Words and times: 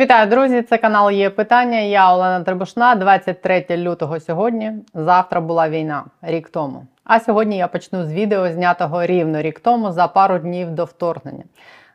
Вітаю, 0.00 0.30
друзі! 0.30 0.62
Це 0.62 0.78
канал 0.78 1.10
є 1.10 1.30
питання. 1.30 1.78
Я 1.78 2.14
Олена 2.14 2.44
Требушна. 2.44 2.94
23 2.94 3.66
лютого 3.70 4.20
сьогодні. 4.20 4.72
Завтра 4.94 5.40
була 5.40 5.68
війна, 5.68 6.04
рік 6.22 6.50
тому. 6.50 6.86
А 7.04 7.20
сьогодні 7.20 7.56
я 7.56 7.68
почну 7.68 8.04
з 8.04 8.12
відео, 8.12 8.52
знятого 8.52 9.06
рівно 9.06 9.42
рік 9.42 9.60
тому 9.60 9.92
за 9.92 10.08
пару 10.08 10.38
днів 10.38 10.70
до 10.70 10.84
вторгнення. 10.84 11.44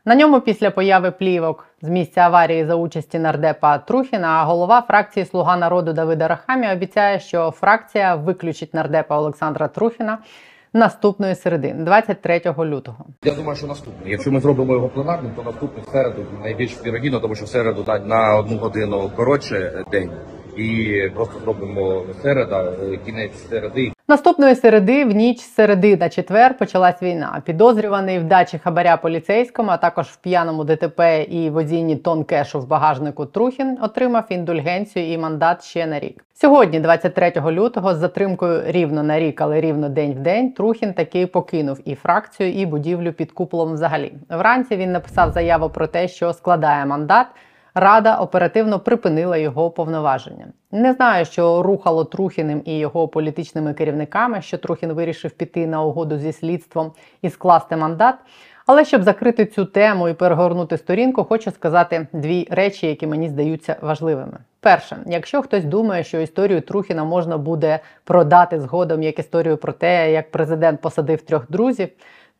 На 0.04 0.14
ньому 0.14 0.40
після 0.40 0.70
появи 0.70 1.10
плівок 1.10 1.66
з 1.82 1.88
місця 1.88 2.20
аварії 2.20 2.64
за 2.64 2.74
участі 2.74 3.18
нардепа 3.18 3.78
Трухіна, 3.78 4.44
голова 4.44 4.82
фракції 4.82 5.26
Слуга 5.26 5.56
народу 5.56 5.92
Давида 5.92 6.28
Рахамі 6.28 6.72
обіцяє, 6.72 7.20
що 7.20 7.50
фракція 7.50 8.14
виключить 8.14 8.74
нардепа 8.74 9.18
Олександра 9.18 9.68
Трухіна 9.68 10.18
наступної 10.74 11.34
середи, 11.34 11.74
23 11.78 12.42
лютого. 12.64 12.98
Я 13.24 13.34
думаю, 13.34 13.56
що 13.56 13.66
наступний. 13.66 14.10
Якщо 14.12 14.32
ми 14.32 14.40
зробимо 14.40 14.72
його 14.72 14.88
пленарним, 14.88 15.32
то 15.36 15.42
наступний 15.42 15.84
в 15.86 15.88
середу 15.92 16.24
найбільш 16.42 16.84
вірогідно, 16.86 17.20
тому 17.20 17.34
що 17.34 17.44
в 17.44 17.48
середу 17.48 17.84
на- 18.06 18.36
одну 18.36 18.58
годину 18.58 19.10
коротше 19.16 19.84
день. 19.90 20.10
І 20.56 21.00
просто 21.14 21.38
зробимо 21.44 22.02
середа, 22.22 22.72
е, 22.82 22.96
кінець 23.06 23.48
середи. 23.48 23.92
Наступної 24.08 24.54
середи, 24.54 25.04
в 25.04 25.12
ніч 25.12 25.40
середи 25.40 25.96
на 25.96 26.08
четвер, 26.08 26.58
почалась 26.58 27.02
війна. 27.02 27.42
Підозрюваний 27.44 28.18
в 28.18 28.24
дачі 28.24 28.58
хабаря 28.58 28.96
поліцейському, 28.96 29.70
а 29.70 29.76
також 29.76 30.06
в 30.06 30.16
п'яному 30.16 30.64
ДТП 30.64 31.22
і 31.22 31.50
водінні 31.50 31.96
тон 31.96 32.24
кешу 32.24 32.60
в 32.60 32.68
багажнику 32.68 33.26
Трухін 33.26 33.78
отримав 33.82 34.24
індульгенцію 34.28 35.12
і 35.12 35.18
мандат 35.18 35.64
ще 35.64 35.86
на 35.86 36.00
рік. 36.00 36.24
Сьогодні, 36.34 36.80
23 36.80 37.32
лютого, 37.50 37.94
з 37.94 37.98
затримкою 37.98 38.62
рівно 38.66 39.02
на 39.02 39.18
рік, 39.18 39.40
але 39.40 39.60
рівно 39.60 39.88
день 39.88 40.12
в 40.12 40.18
день, 40.18 40.52
Трухін 40.52 40.92
таки 40.92 41.26
покинув 41.26 41.80
і 41.84 41.94
фракцію, 41.94 42.52
і 42.52 42.66
будівлю 42.66 43.12
під 43.12 43.32
куполом. 43.32 43.72
Взагалі, 43.72 44.12
вранці 44.28 44.76
він 44.76 44.92
написав 44.92 45.30
заяву 45.30 45.70
про 45.70 45.86
те, 45.86 46.08
що 46.08 46.32
складає 46.32 46.86
мандат. 46.86 47.26
Рада 47.78 48.16
оперативно 48.16 48.80
припинила 48.80 49.36
його 49.36 49.70
повноваження. 49.70 50.46
Не 50.72 50.92
знаю, 50.92 51.24
що 51.24 51.62
рухало 51.62 52.04
Трухіним 52.04 52.62
і 52.64 52.78
його 52.78 53.08
політичними 53.08 53.74
керівниками, 53.74 54.42
що 54.42 54.58
Трухін 54.58 54.92
вирішив 54.92 55.30
піти 55.30 55.66
на 55.66 55.82
угоду 55.82 56.18
зі 56.18 56.32
слідством 56.32 56.92
і 57.22 57.30
скласти 57.30 57.76
мандат. 57.76 58.14
Але 58.66 58.84
щоб 58.84 59.02
закрити 59.02 59.46
цю 59.46 59.64
тему 59.64 60.08
і 60.08 60.14
перегорнути 60.14 60.78
сторінку, 60.78 61.24
хочу 61.24 61.50
сказати 61.50 62.06
дві 62.12 62.48
речі, 62.50 62.86
які 62.86 63.06
мені 63.06 63.28
здаються 63.28 63.76
важливими. 63.80 64.38
Перше, 64.60 64.96
якщо 65.06 65.42
хтось 65.42 65.64
думає, 65.64 66.04
що 66.04 66.20
історію 66.20 66.60
Трухіна 66.60 67.04
можна 67.04 67.38
буде 67.38 67.78
продати 68.04 68.60
згодом 68.60 69.02
як 69.02 69.18
історію 69.18 69.56
про 69.56 69.72
те, 69.72 70.12
як 70.12 70.30
президент 70.30 70.80
посадив 70.80 71.22
трьох 71.22 71.50
друзів. 71.50 71.88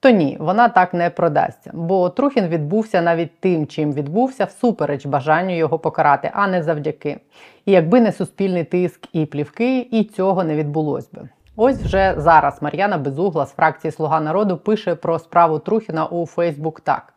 То 0.00 0.11
ні, 0.11 0.36
вона 0.41 0.69
так 0.69 0.94
не 0.94 1.11
продасться, 1.11 1.70
бо 1.75 2.11
Трухін 2.11 2.47
відбувся 2.47 3.02
навіть 3.02 3.41
тим, 3.41 3.66
чим 3.66 3.92
відбувся, 3.92 4.44
всупереч 4.44 5.06
бажанню 5.06 5.56
його 5.56 5.78
покарати, 5.78 6.30
а 6.33 6.47
не 6.48 6.62
завдяки. 6.62 7.20
І 7.66 7.72
якби 7.72 8.00
не 8.00 8.12
суспільний 8.12 8.64
тиск 8.64 9.08
і 9.12 9.27
плівки, 9.27 9.80
і 9.80 10.05
цього 10.05 10.44
не 10.44 10.56
відбулось 10.56 11.11
би. 11.12 11.28
Ось 11.56 11.83
вже 11.83 12.14
зараз 12.17 12.62
Мар'яна 12.62 12.98
Безугла 12.98 13.47
з 13.47 13.52
фракції 13.52 13.92
Слуга 13.92 14.20
народу 14.20 14.56
пише 14.56 14.94
про 14.94 15.19
справу 15.19 15.58
Трухіна 15.58 16.06
у 16.06 16.27
Фейсбук 16.27 16.80
так. 16.80 17.12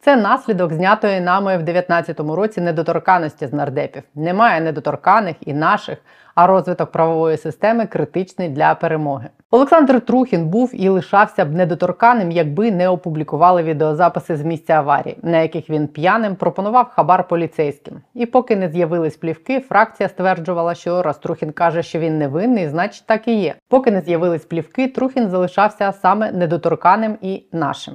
Це 0.00 0.16
наслідок 0.16 0.72
знятої 0.72 1.20
нами 1.20 1.58
в 1.58 1.62
19-му 1.62 2.36
році 2.36 2.60
недоторканості 2.60 3.46
з 3.46 3.52
нардепів. 3.52 4.02
Немає 4.14 4.60
недоторканих 4.60 5.36
і 5.40 5.52
наших, 5.54 5.98
а 6.34 6.46
розвиток 6.46 6.90
правової 6.90 7.36
системи 7.36 7.86
критичний 7.86 8.48
для 8.48 8.74
перемоги. 8.74 9.28
Олександр 9.50 10.00
Трухін 10.00 10.48
був 10.48 10.70
і 10.74 10.88
лишався 10.88 11.44
б 11.44 11.52
недоторканим, 11.52 12.30
якби 12.30 12.70
не 12.70 12.88
опублікували 12.88 13.62
відеозаписи 13.62 14.36
з 14.36 14.44
місця 14.44 14.74
аварії, 14.74 15.16
на 15.22 15.38
яких 15.38 15.70
він 15.70 15.88
п'яним 15.88 16.36
пропонував 16.36 16.88
хабар 16.88 17.28
поліцейським. 17.28 18.00
І 18.14 18.26
поки 18.26 18.56
не 18.56 18.68
з'явились 18.68 19.16
плівки, 19.16 19.60
фракція 19.60 20.08
стверджувала, 20.08 20.74
що 20.74 21.02
раз 21.02 21.18
Трухін 21.18 21.52
каже, 21.52 21.82
що 21.82 21.98
він 21.98 22.18
невинний, 22.18 22.68
значить 22.68 23.06
так 23.06 23.28
і 23.28 23.40
є. 23.40 23.54
Поки 23.68 23.90
не 23.90 24.00
з'явились 24.00 24.44
плівки, 24.44 24.88
Трухін 24.88 25.28
залишався 25.28 25.92
саме 25.92 26.32
недоторканим 26.32 27.18
і 27.20 27.42
нашим. 27.52 27.94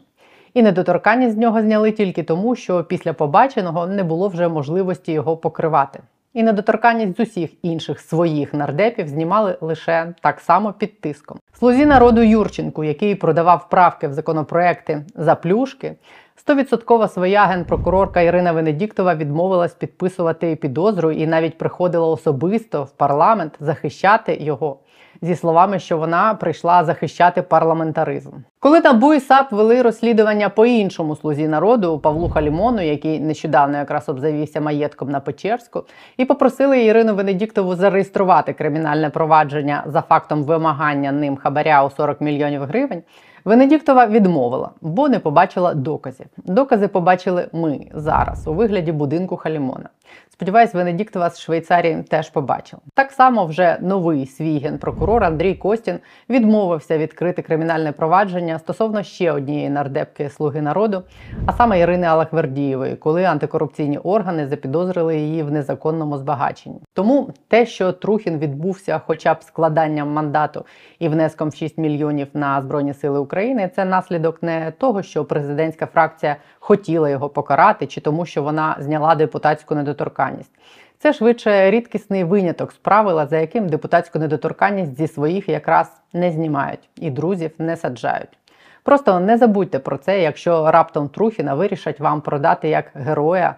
І 0.53 0.61
недоторканність 0.61 1.35
з 1.35 1.37
нього 1.37 1.61
зняли 1.61 1.91
тільки 1.91 2.23
тому, 2.23 2.55
що 2.55 2.83
після 2.83 3.13
побаченого 3.13 3.87
не 3.87 4.03
було 4.03 4.27
вже 4.27 4.47
можливості 4.47 5.11
його 5.11 5.37
покривати. 5.37 5.99
І 6.33 6.43
недоторканність 6.43 7.17
з 7.17 7.19
усіх 7.19 7.49
інших 7.61 7.99
своїх 7.99 8.53
нардепів 8.53 9.07
знімали 9.07 9.57
лише 9.61 10.13
так 10.21 10.39
само 10.39 10.73
під 10.73 11.01
тиском. 11.01 11.39
Слузі 11.59 11.85
народу 11.85 12.21
Юрченку, 12.21 12.83
який 12.83 13.15
продавав 13.15 13.69
правки 13.69 14.07
в 14.07 14.13
законопроекти 14.13 15.05
за 15.15 15.35
плюшки, 15.35 15.95
стовідсоткова 16.35 17.07
своя 17.07 17.45
генпрокурорка 17.45 18.21
Ірина 18.21 18.51
Венедіктова 18.51 19.15
відмовилась 19.15 19.73
підписувати 19.73 20.55
підозру 20.55 21.11
і 21.11 21.27
навіть 21.27 21.57
приходила 21.57 22.07
особисто 22.07 22.83
в 22.83 22.91
парламент 22.91 23.53
захищати 23.59 24.37
його 24.41 24.79
зі 25.21 25.35
словами, 25.35 25.79
що 25.79 25.97
вона 25.97 26.33
прийшла 26.33 26.83
захищати 26.83 27.41
парламентаризм. 27.41 28.31
Коли 28.59 28.81
НАБУ 28.81 29.13
і 29.13 29.19
САП 29.19 29.51
вели 29.51 29.81
розслідування 29.81 30.49
по 30.49 30.65
іншому 30.65 31.15
слузі 31.15 31.47
народу 31.47 31.99
Павлу 31.99 32.29
Халімону, 32.29 32.81
який 32.81 33.19
нещодавно 33.19 33.77
якраз 33.77 34.09
обзавівся 34.09 34.61
маєтком 34.61 35.09
на 35.09 35.19
Печерську, 35.19 35.83
і 36.17 36.25
попросили 36.25 36.83
Ірину 36.83 37.15
Венедіктову 37.15 37.75
зареєструвати 37.75 38.53
кримінальне 38.53 39.09
провадження 39.09 39.83
за 39.87 40.01
фактом 40.01 40.43
вимагання 40.43 41.11
ним 41.11 41.37
хабаря 41.37 41.85
у 41.85 41.89
40 41.89 42.21
мільйонів 42.21 42.63
гривень. 42.63 43.03
Венедіктова 43.47 44.07
відмовила, 44.07 44.69
бо 44.81 45.09
не 45.09 45.19
побачила 45.19 45.73
доказів. 45.73 46.25
Докази 46.37 46.87
побачили 46.87 47.47
ми 47.53 47.79
зараз 47.93 48.47
у 48.47 48.53
вигляді 48.53 48.91
будинку 48.91 49.37
Халімона. 49.37 49.89
Сподіваюсь, 50.29 50.73
Венедіктова 50.73 51.29
з 51.29 51.39
Швейцарії 51.39 52.03
теж 52.03 52.29
побачила. 52.29 52.81
Так 52.93 53.11
само 53.11 53.45
вже 53.45 53.77
новий 53.81 54.25
свій 54.25 54.59
генпрокурор 54.59 55.23
Андрій 55.23 55.53
Костін 55.53 55.99
відмовився 56.29 56.97
відкрити 56.97 57.41
кримінальне 57.41 57.91
провадження 57.91 58.59
стосовно 58.59 59.03
ще 59.03 59.31
однієї 59.31 59.69
нардепки 59.69 60.29
Слуги 60.29 60.61
народу, 60.61 61.03
а 61.45 61.53
саме 61.53 61.79
Ірини 61.79 62.07
Алахвердієвої, 62.07 62.95
коли 62.95 63.23
антикорупційні 63.23 63.97
органи 63.97 64.47
запідозрили 64.47 65.17
її 65.17 65.43
в 65.43 65.51
незаконному 65.51 66.17
збагаченні. 66.17 66.79
Тому 66.97 67.29
те, 67.47 67.65
що 67.65 67.91
Трухін 67.91 68.39
відбувся, 68.39 69.01
хоча 69.05 69.33
б 69.33 69.43
складанням 69.43 70.09
мандату 70.09 70.65
і 70.99 71.09
внеском 71.09 71.49
в 71.49 71.55
6 71.55 71.77
мільйонів 71.77 72.27
на 72.33 72.61
Збройні 72.61 72.93
Сили 72.93 73.19
України, 73.19 73.71
це 73.75 73.85
наслідок 73.85 74.43
не 74.43 74.71
того, 74.71 75.01
що 75.03 75.25
президентська 75.25 75.85
фракція 75.85 76.35
хотіла 76.59 77.09
його 77.09 77.29
покарати, 77.29 77.87
чи 77.87 78.01
тому, 78.01 78.25
що 78.25 78.43
вона 78.43 78.77
зняла 78.79 79.15
депутатську 79.15 79.75
недоторканність. 79.75 80.51
Це 80.99 81.13
швидше 81.13 81.71
рідкісний 81.71 82.23
виняток 82.23 82.71
з 82.71 82.77
правила, 82.77 83.25
за 83.25 83.37
яким 83.37 83.69
депутатську 83.69 84.19
недоторканність 84.19 84.97
зі 84.97 85.07
своїх 85.07 85.49
якраз 85.49 85.91
не 86.13 86.31
знімають 86.31 86.89
і 86.95 87.09
друзів 87.11 87.51
не 87.57 87.75
саджають. 87.75 88.37
Просто 88.83 89.19
не 89.19 89.37
забудьте 89.37 89.79
про 89.79 89.97
це, 89.97 90.21
якщо 90.21 90.71
раптом 90.71 91.09
Трухіна 91.09 91.55
вирішать 91.55 91.99
вам 91.99 92.21
продати 92.21 92.69
як 92.69 92.91
героя 92.93 93.55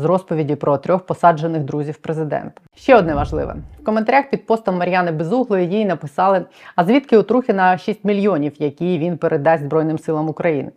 з 0.00 0.04
розповіді 0.04 0.56
про 0.56 0.78
трьох 0.78 1.06
посаджених 1.06 1.62
друзів 1.62 1.96
президента. 1.96 2.60
Ще 2.74 2.96
одне 2.96 3.14
важливе 3.14 3.56
в 3.80 3.84
коментарях 3.84 4.30
під 4.30 4.46
постом 4.46 4.78
Мар'яни 4.78 5.12
Безуглої 5.12 5.68
їй 5.68 5.84
написали: 5.84 6.44
а 6.76 6.84
звідки 6.84 7.18
у 7.18 7.22
Трухіна 7.22 7.78
6 7.78 8.04
мільйонів, 8.04 8.52
які 8.58 8.98
він 8.98 9.18
передасть 9.18 9.64
Збройним 9.64 9.98
силам 9.98 10.28
України. 10.28 10.70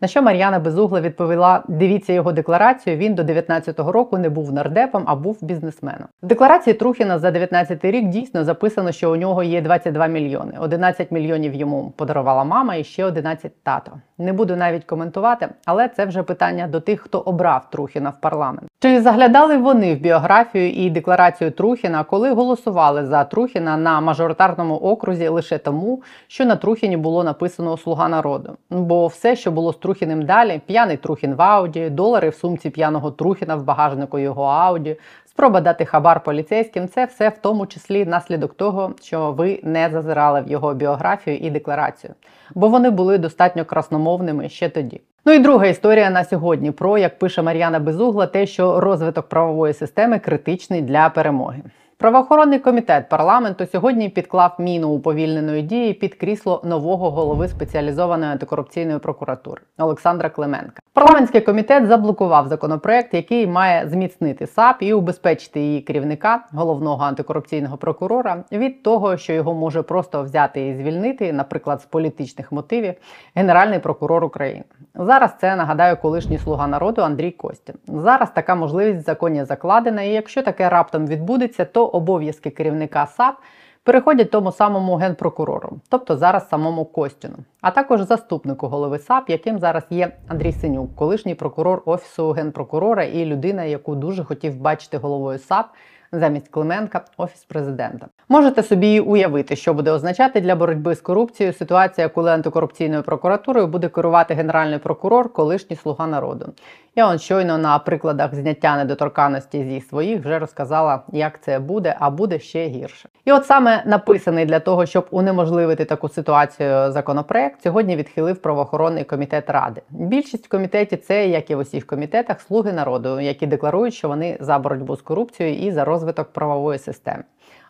На 0.00 0.08
що 0.08 0.22
Мар'яна 0.22 0.58
Безугла 0.58 1.00
відповіла: 1.00 1.62
дивіться 1.68 2.12
його 2.12 2.32
декларацію. 2.32 2.96
Він 2.96 3.14
до 3.14 3.22
19-го 3.22 3.92
року 3.92 4.18
не 4.18 4.28
був 4.28 4.52
нардепом, 4.52 5.02
а 5.06 5.14
був 5.14 5.38
бізнесменом. 5.42 6.08
В 6.22 6.26
декларації 6.26 6.74
Трухіна 6.74 7.18
за 7.18 7.30
19-й 7.30 7.90
рік 7.90 8.08
дійсно 8.08 8.44
записано, 8.44 8.92
що 8.92 9.12
у 9.12 9.16
нього 9.16 9.42
є 9.42 9.62
22 9.62 10.06
мільйони. 10.06 10.52
11 10.60 11.10
мільйонів 11.10 11.54
йому 11.54 11.92
подарувала 11.96 12.44
мама 12.44 12.74
і 12.74 12.84
ще 12.84 13.04
11 13.04 13.52
тато. 13.62 13.92
Не 14.18 14.32
буду 14.32 14.56
навіть 14.56 14.84
коментувати, 14.84 15.48
але 15.64 15.88
це 15.88 16.04
вже 16.04 16.22
питання 16.22 16.68
до 16.68 16.80
тих, 16.80 17.00
хто 17.00 17.18
обрав 17.18 17.70
Трухіна 17.70 18.10
в 18.10 18.20
парламент. 18.20 18.67
Чи 18.80 19.02
заглядали 19.02 19.56
вони 19.56 19.94
в 19.94 19.98
біографію 19.98 20.70
і 20.70 20.90
декларацію 20.90 21.50
Трухіна, 21.50 22.04
коли 22.04 22.32
голосували 22.32 23.06
за 23.06 23.24
Трухіна 23.24 23.76
на 23.76 24.00
мажоритарному 24.00 24.76
окрузі 24.76 25.28
лише 25.28 25.58
тому, 25.58 26.02
що 26.28 26.44
на 26.44 26.56
Трухіні 26.56 26.96
було 26.96 27.24
написано 27.24 27.76
Слуга 27.76 28.08
народу? 28.08 28.56
Бо 28.70 29.06
все, 29.06 29.36
що 29.36 29.50
було 29.50 29.72
з 29.72 29.76
Трухіним 29.76 30.22
далі, 30.22 30.60
п'яний 30.66 30.96
Трухін 30.96 31.34
в 31.34 31.42
Ауді, 31.42 31.90
долари 31.90 32.28
в 32.28 32.34
сумці 32.34 32.70
п'яного 32.70 33.10
Трухіна 33.10 33.56
в 33.56 33.64
багажнику 33.64 34.18
його 34.18 34.44
Ауді, 34.44 34.96
спроба 35.38 35.60
дати 35.60 35.84
хабар 35.84 36.22
поліцейським 36.24 36.88
це 36.88 37.04
все 37.04 37.28
в 37.28 37.38
тому 37.38 37.66
числі 37.66 38.04
наслідок 38.04 38.54
того, 38.54 38.94
що 39.02 39.32
ви 39.32 39.60
не 39.62 39.90
зазирали 39.92 40.40
в 40.40 40.50
його 40.50 40.74
біографію 40.74 41.36
і 41.36 41.50
декларацію, 41.50 42.14
бо 42.54 42.68
вони 42.68 42.90
були 42.90 43.18
достатньо 43.18 43.64
красномовними 43.64 44.48
ще 44.48 44.68
тоді. 44.68 45.00
Ну 45.26 45.32
і 45.32 45.38
друга 45.38 45.66
історія 45.66 46.10
на 46.10 46.24
сьогодні 46.24 46.70
про 46.70 46.98
як 46.98 47.18
пише 47.18 47.42
Мар'яна 47.42 47.78
Безугла, 47.78 48.26
те, 48.26 48.46
що 48.46 48.80
розвиток 48.80 49.28
правової 49.28 49.74
системи 49.74 50.18
критичний 50.18 50.82
для 50.82 51.08
перемоги. 51.08 51.62
Правоохоронний 52.00 52.58
комітет 52.58 53.08
парламенту 53.08 53.66
сьогодні 53.66 54.08
підклав 54.08 54.54
міну 54.58 54.88
уповільненої 54.88 55.62
дії 55.62 55.94
під 55.94 56.14
крісло 56.14 56.62
нового 56.64 57.10
голови 57.10 57.48
спеціалізованої 57.48 58.32
антикорупційної 58.32 58.98
прокуратури 58.98 59.62
Олександра 59.78 60.30
Клименка. 60.30 60.82
Парламентський 60.92 61.40
комітет 61.40 61.86
заблокував 61.86 62.48
законопроект, 62.48 63.14
який 63.14 63.46
має 63.46 63.88
зміцнити 63.88 64.46
САП 64.46 64.82
і 64.82 64.92
убезпечити 64.92 65.60
її 65.60 65.80
керівника, 65.80 66.44
головного 66.52 67.04
антикорупційного 67.04 67.76
прокурора, 67.76 68.44
від 68.52 68.82
того, 68.82 69.16
що 69.16 69.32
його 69.32 69.54
може 69.54 69.82
просто 69.82 70.22
взяти 70.22 70.68
і 70.68 70.74
звільнити, 70.74 71.32
наприклад, 71.32 71.82
з 71.82 71.84
політичних 71.84 72.52
мотивів, 72.52 72.94
генеральний 73.34 73.78
прокурор 73.78 74.24
України. 74.24 74.64
Зараз 75.00 75.34
це 75.40 75.56
нагадаю 75.56 75.96
колишній 75.96 76.38
слуга 76.38 76.66
народу 76.66 77.02
Андрій 77.02 77.30
Костін. 77.30 77.74
Зараз 77.86 78.30
така 78.34 78.54
можливість 78.54 79.02
в 79.02 79.06
законі 79.06 79.44
закладена, 79.44 80.02
і 80.02 80.12
якщо 80.12 80.42
таке 80.42 80.68
раптом 80.68 81.06
відбудеться, 81.06 81.64
то 81.64 81.86
обов'язки 81.86 82.50
керівника 82.50 83.06
САП 83.06 83.34
переходять 83.82 84.30
тому 84.30 84.52
самому 84.52 84.96
генпрокурору, 84.96 85.80
тобто 85.88 86.16
зараз 86.16 86.48
самому 86.48 86.84
Костіну, 86.84 87.36
а 87.60 87.70
також 87.70 88.00
заступнику 88.00 88.68
голови 88.68 88.98
САП, 88.98 89.30
яким 89.30 89.58
зараз 89.58 89.82
є 89.90 90.12
Андрій 90.28 90.52
Синюк, 90.52 90.94
колишній 90.96 91.34
прокурор 91.34 91.82
офісу 91.84 92.30
генпрокурора 92.30 93.04
і 93.04 93.24
людина, 93.24 93.64
яку 93.64 93.94
дуже 93.94 94.24
хотів 94.24 94.56
бачити 94.56 94.98
головою 94.98 95.38
САП. 95.38 95.66
Замість 96.12 96.48
Клименка 96.48 97.04
офіс 97.16 97.44
президента 97.44 98.06
можете 98.28 98.62
собі 98.62 99.00
уявити, 99.00 99.56
що 99.56 99.74
буде 99.74 99.90
означати 99.90 100.40
для 100.40 100.56
боротьби 100.56 100.94
з 100.94 101.00
корупцією 101.00 101.52
ситуація, 101.52 102.08
коли 102.08 102.30
антикорупційною 102.30 103.02
прокуратурою 103.02 103.66
буде 103.66 103.88
керувати 103.88 104.34
генеральний 104.34 104.78
прокурор, 104.78 105.32
колишній 105.32 105.76
слуга 105.76 106.06
народу. 106.06 106.52
Я 106.96 107.08
он 107.08 107.18
щойно 107.18 107.58
на 107.58 107.78
прикладах 107.78 108.34
зняття 108.34 108.76
недоторканності 108.76 109.64
зі 109.64 109.80
своїх 109.80 110.20
вже 110.20 110.38
розказала, 110.38 111.02
як 111.12 111.42
це 111.42 111.58
буде, 111.58 111.96
а 111.98 112.10
буде 112.10 112.38
ще 112.38 112.66
гірше. 112.66 113.08
І 113.24 113.32
от 113.32 113.46
саме 113.46 113.82
написаний 113.86 114.46
для 114.46 114.60
того, 114.60 114.86
щоб 114.86 115.06
унеможливити 115.10 115.84
таку 115.84 116.08
ситуацію 116.08 116.92
законопроект, 116.92 117.62
сьогодні 117.62 117.96
відхилив 117.96 118.36
правоохоронний 118.36 119.04
комітет 119.04 119.50
ради. 119.50 119.82
Більшість 119.90 120.46
в 120.46 120.48
комітеті 120.48 120.96
це, 120.96 121.28
як 121.28 121.50
і 121.50 121.54
в 121.54 121.58
усіх 121.58 121.86
комітетах, 121.86 122.40
слуги 122.40 122.72
народу, 122.72 123.20
які 123.20 123.46
декларують, 123.46 123.94
що 123.94 124.08
вони 124.08 124.36
за 124.40 124.58
боротьбу 124.58 124.96
з 124.96 125.02
корупцією 125.02 125.58
і 125.58 125.72
за 125.72 125.84
розвиток 125.84 125.97
правової 126.32 126.78
системи. 126.78 127.24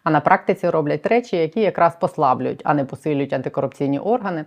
А 0.04 0.10
на 0.10 0.20
практиці 0.20 0.70
роблять 0.70 1.06
речі, 1.06 1.36
які 1.36 1.60
якраз 1.60 1.96
послаблюють, 1.96 2.62
а 2.64 2.74
не 2.74 2.84
посилюють 2.84 3.32
антикорупційні 3.32 3.98
органи. 3.98 4.44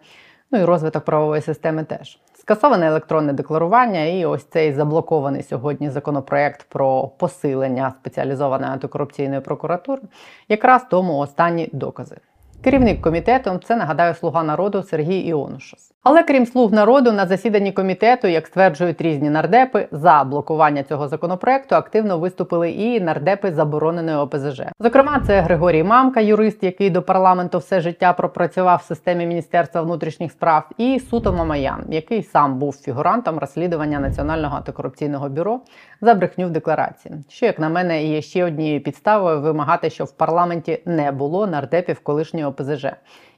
Ну 0.52 0.60
і 0.60 0.66
розвиток 0.66 1.06
правової 1.06 1.42
системи 1.42 1.84
теж. 1.84 2.20
Скасоване 2.34 2.88
електронне 2.88 3.34
декларування, 3.34 4.04
і 4.04 4.26
ось 4.26 4.44
цей 4.44 4.74
заблокований 4.74 5.44
сьогодні 5.44 5.90
законопроект 5.90 6.64
про 6.70 7.08
посилення 7.08 7.94
спеціалізованої 8.00 8.72
антикорупційної 8.72 9.42
прокуратури, 9.42 10.02
якраз 10.50 10.86
тому 10.90 11.18
останні 11.18 11.70
докази. 11.74 12.18
Керівник 12.64 13.02
комітету 13.02 13.60
це 13.64 13.76
нагадаю 13.76 14.14
слуга 14.14 14.44
народу 14.44 14.84
Сергій 14.84 15.18
Іонушас. 15.18 15.92
Але 16.04 16.24
крім 16.24 16.46
слуг 16.46 16.74
народу, 16.74 17.12
на 17.12 17.28
засіданні 17.28 17.72
комітету, 17.72 18.28
як 18.28 18.48
стверджують 18.48 19.02
різні 19.02 19.30
нардепи, 19.30 19.88
за 19.92 20.24
блокування 20.24 20.84
цього 20.84 21.08
законопроекту 21.08 21.76
активно 21.76 22.18
виступили 22.18 22.72
і 22.72 23.00
нардепи 23.00 23.52
забороненої 23.52 24.18
ОПЗЖ. 24.18 24.62
Зокрема, 24.80 25.22
це 25.28 25.42
Григорій 25.42 25.84
Мамка, 25.84 26.20
юрист, 26.22 26.64
який 26.64 26.90
до 26.90 27.02
парламенту 27.02 27.58
все 27.58 27.82
життя 27.82 28.14
пропрацював 28.14 28.80
в 28.84 28.88
системі 28.88 29.26
Міністерства 29.26 29.82
внутрішніх 29.82 30.32
справ, 30.32 30.70
і 30.78 31.00
Суто 31.00 31.34
Мамаян, 31.34 31.84
який 31.90 32.24
сам 32.24 32.60
був 32.60 32.76
фігурантом 32.76 33.40
розслідування 33.40 34.00
Національного 34.00 34.58
антикорупційного 34.58 35.30
бюро 35.30 35.60
за 36.02 36.14
брехню 36.14 36.48
в 36.48 36.50
декларації. 36.50 37.16
Що, 37.30 37.46
як 37.46 37.60
на 37.60 37.70
мене, 37.70 38.04
є 38.04 38.22
ще 38.22 38.46
однією 38.46 38.84
підставою 38.84 39.42
вимагати, 39.42 39.90
щоб 39.90 40.08
в 40.08 40.12
парламенті 40.12 40.82
не 40.86 41.12
було 41.12 41.48
нардепів 41.48 42.00
колишнього 42.00 42.50
ОПЗЖ, 42.50 42.86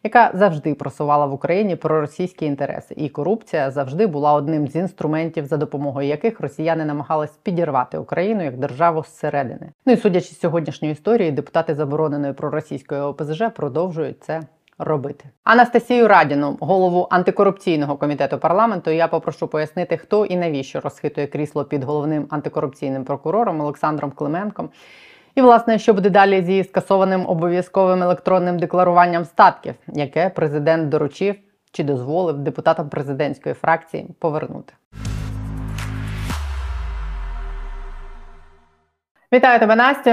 яка 0.04 0.32
завжди 0.34 0.74
просувала 0.74 1.26
в 1.26 1.34
Україні 1.34 1.76
проросійські 1.76 2.46
інтереси, 2.46 2.96
і 2.98 3.10
корупція 3.10 3.72
завжди 3.72 4.08
була 4.08 4.34
одним 4.34 4.68
з 4.68 4.76
інструментів, 4.76 5.46
за 5.46 5.58
допомогою 5.58 6.08
яких 6.08 6.40
росіяни 6.40 6.86
намагались 6.86 7.38
підірвати 7.44 7.98
Україну 7.98 8.44
як 8.44 8.58
державу 8.58 9.04
зсередини. 9.04 9.72
Ну 9.86 9.94
і 9.94 9.98
судячи 9.98 10.36
з 10.36 10.40
сьогоднішньої 10.40 10.92
історії, 10.92 11.32
депутати 11.32 11.76
забороненої 11.76 12.34
проросійської 12.34 13.02
ОПЗЖ 13.02 13.44
продовжують 13.56 14.24
це. 14.24 14.42
Робити 14.84 15.26
Анастасію 15.44 16.08
Радіну, 16.08 16.58
голову 16.60 17.08
антикорупційного 17.12 17.98
комітету 17.98 18.38
парламенту. 18.38 18.92
Я 18.92 19.08
попрошу 19.08 19.48
пояснити, 19.48 19.98
хто 19.98 20.26
і 20.26 20.36
навіщо 20.36 20.80
розхитує 20.80 21.28
крісло 21.28 21.66
під 21.66 21.84
головним 21.84 22.28
антикорупційним 22.30 23.04
прокурором 23.04 23.62
Олександром 23.62 24.12
Клименком. 24.12 24.70
І, 25.36 25.42
власне, 25.42 25.80
що 25.80 25.94
буде 25.94 26.10
далі 26.10 26.42
зі 26.42 26.64
скасованим 26.64 27.26
обов'язковим 27.28 28.04
електронним 28.04 28.60
декларуванням 28.60 29.26
статків, 29.26 29.76
яке 29.88 30.30
президент 30.30 30.90
доручив 30.90 31.36
чи 31.72 31.84
дозволив 31.84 32.38
депутатам 32.38 32.90
президентської 32.90 33.56
фракції 33.56 34.08
повернути. 34.20 34.74
Вітаю 39.34 39.60
тебе, 39.60 39.76
Настю. 39.76 40.10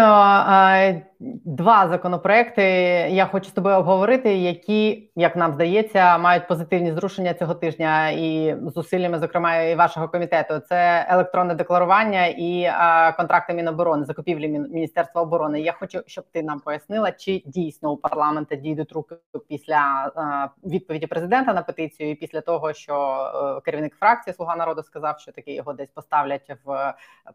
Е, 1.20 1.24
Два 1.44 1.88
законопроекти 1.88 2.62
я 3.10 3.26
хочу 3.26 3.48
з 3.50 3.52
тобою 3.52 3.76
обговорити, 3.76 4.34
які, 4.34 5.10
як 5.16 5.36
нам 5.36 5.52
здається, 5.52 6.18
мають 6.18 6.48
позитивні 6.48 6.92
зрушення 6.92 7.34
цього 7.34 7.54
тижня 7.54 8.10
і 8.10 8.56
зусиллями, 8.74 9.18
зокрема, 9.18 9.56
і 9.56 9.74
вашого 9.74 10.08
комітету. 10.08 10.58
Це 10.58 11.06
електронне 11.10 11.54
декларування 11.54 12.26
і 12.26 12.64
а, 12.64 13.12
контракти 13.12 13.54
Міноборони, 13.54 14.04
закупівлі 14.04 14.48
Міністерства 14.48 15.22
оборони. 15.22 15.60
Я 15.60 15.72
хочу, 15.72 16.02
щоб 16.06 16.24
ти 16.32 16.42
нам 16.42 16.60
пояснила, 16.60 17.12
чи 17.12 17.42
дійсно 17.46 17.92
у 17.92 17.96
парламенті 17.96 18.56
дійдуть 18.56 18.92
руки 18.92 19.14
після 19.48 19.76
а, 20.16 20.48
відповіді 20.68 21.06
президента 21.06 21.54
на 21.54 21.62
петицію, 21.62 22.10
і 22.10 22.14
після 22.14 22.40
того, 22.40 22.72
що 22.72 22.94
а, 22.94 23.56
е, 23.58 23.60
керівник 23.60 23.94
фракції 23.94 24.34
Слуга 24.34 24.56
народу 24.56 24.82
сказав, 24.82 25.18
що 25.18 25.32
таки 25.32 25.54
його 25.54 25.72
десь 25.72 25.90
поставлять 25.90 26.52
в 26.64 26.94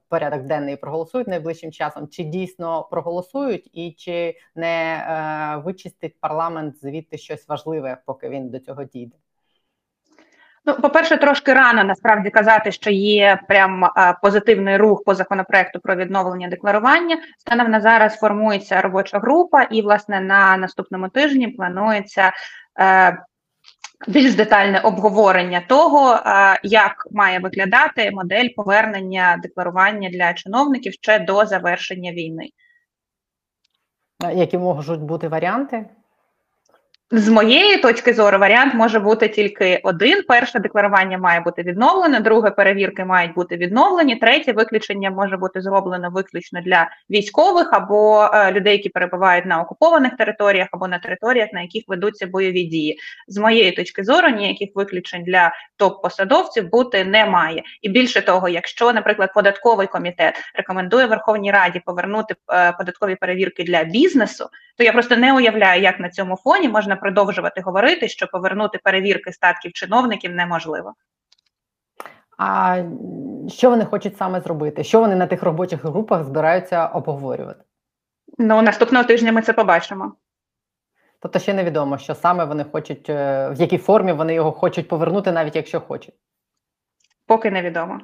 порядок 0.09 0.41
денний 0.41 0.73
і 0.73 0.77
проголосують 0.77 1.27
найближчим 1.27 1.71
часом. 1.71 2.07
Чи 2.07 2.23
дійсно 2.23 2.87
проголосують? 2.91 3.69
І 3.75 3.92
чи 3.98 4.36
не 4.56 4.95
е, 4.95 5.62
вичистить 5.66 6.16
парламент 6.19 6.81
звідти 6.81 7.18
щось 7.18 7.48
важливе, 7.48 7.98
поки 8.06 8.30
він 8.30 8.50
до 8.50 8.60
цього 8.60 8.83
дійде? 8.83 9.16
Ну, 10.66 10.74
по-перше, 10.74 11.18
трошки 11.18 11.54
рано 11.54 11.83
насправді 11.83 12.30
казати, 12.30 12.72
що 12.72 12.92
є 12.92 13.39
прям 13.48 13.86
е, 13.86 13.89
позитивний 14.22 14.77
рух 14.77 15.04
по 15.04 15.16
законопроекту 15.16 15.80
про 15.80 15.95
відновлення 15.95 16.48
декларування. 16.48 17.18
Станом 17.39 17.72
на 17.72 17.81
зараз 17.81 18.19
формується 18.19 18.81
робоча 18.81 19.19
група, 19.19 19.63
і 19.63 19.81
власне 19.81 20.19
на 20.19 20.57
наступному 20.57 21.10
тижні 21.10 21.48
планується. 21.48 22.31
Е, 22.80 23.18
більш 24.07 24.36
детальне 24.36 24.80
обговорення 24.80 25.62
того, 25.68 26.13
е, 26.13 26.60
як 26.63 27.07
має 27.12 27.39
виглядати 27.39 28.12
модель 28.12 28.50
повернення 28.56 29.39
декларування 29.44 30.10
для 30.10 30.33
чиновників 30.33 30.94
ще 30.94 31.19
до 31.19 31.45
завершення 31.45 32.12
війни. 32.12 32.50
Які 34.22 34.57
можуть 34.57 35.02
бути 35.02 35.28
варіанти? 35.28 35.90
З 37.12 37.30
моєї 37.30 37.78
точки 37.78 38.14
зору, 38.14 38.40
варіант 38.40 38.74
може 38.74 39.00
бути 39.00 39.28
тільки 39.28 39.80
один: 39.83 40.24
перше 40.28 40.59
декларування 40.59 41.18
має 41.18 41.40
бути 41.40 41.64
відновлено, 41.64 42.19
друге 42.19 42.52
перевірки 42.52 43.06
мають 43.06 43.33
бути 43.33 43.57
відновлені, 43.57 44.16
третє 44.16 44.52
виключення 44.52 45.12
може 45.12 45.38
бути 45.38 45.62
зроблено 45.62 46.09
виключно 46.09 46.62
для 46.62 46.90
військових 47.09 47.69
або 47.74 48.30
е, 48.33 48.52
людей, 48.52 48.74
які 48.74 48.90
перебувають 48.90 49.45
на 49.45 49.62
окупованих 49.62 50.16
територіях 50.18 50.68
або 50.71 50.88
на 50.88 51.00
територіях, 51.00 51.50
на 51.54 51.62
яких 51.62 51.83
ведуться 51.88 52.28
бойові 52.28 52.64
дії. 52.64 53.00
З 53.28 53.38
моєї 53.38 53.71
точки 53.71 54.04
зору, 54.04 54.30
ніяких 54.30 54.69
виключень 54.76 55.24
для 55.24 55.52
топ-посадовців 55.80 56.69
бути 56.69 57.04
не 57.04 57.26
має. 57.26 57.64
І 57.81 57.90
більше 57.90 58.21
того, 58.21 58.50
якщо, 58.50 58.94
наприклад, 58.94 59.33
податковий 59.33 59.88
комітет 59.88 60.35
рекомендує 60.56 61.06
Верховній 61.06 61.52
Раді 61.52 61.81
повернути 61.85 62.35
е, 62.54 62.71
податкові 62.71 63.16
перевірки 63.16 63.64
для 63.64 63.83
бізнесу, 63.83 64.50
то 64.78 64.83
я 64.83 64.94
просто 64.94 65.18
не 65.18 65.33
уявляю, 65.33 65.81
як 65.81 66.00
на 66.00 66.09
цьому 66.09 66.35
фоні 66.35 66.69
можна 66.69 66.95
продовжувати 67.06 67.62
говорити, 67.62 68.07
що 68.07 68.28
повернути 68.28 68.80
перевірки 68.83 69.31
статків 69.31 69.74
чиновників 69.74 70.31
неможливо. 70.31 70.94
А 72.38 72.83
що 73.47 73.69
вони 73.69 73.85
хочуть 73.85 74.18
саме 74.18 74.42
зробити? 74.42 74.83
Що 74.83 75.00
вони 75.00 75.16
на 75.16 75.28
тих 75.28 75.44
робочих 75.44 75.85
групах 75.85 76.24
збираються 76.24 76.88
обговорювати? 76.88 77.64
Ну 78.38 78.62
наступного 78.62 79.06
тижня 79.06 79.31
ми 79.31 79.42
це 79.42 79.54
побачимо. 79.54 80.14
Тобто 81.19 81.40
ще 81.40 81.54
невідомо, 81.54 81.97
що 81.97 82.16
саме 82.16 82.45
вони 82.45 82.64
хочуть, 82.64 83.09
е, 83.09 83.50
в 83.50 83.62
якій 83.62 83.78
формі 83.78 84.12
вони 84.12 84.33
його 84.33 84.52
хочуть 84.52 84.88
повернути, 84.88 85.31
навіть 85.31 85.56
якщо 85.56 85.81
хочуть. 85.81 86.16
Поки 87.26 87.52
невідомо. 87.52 88.00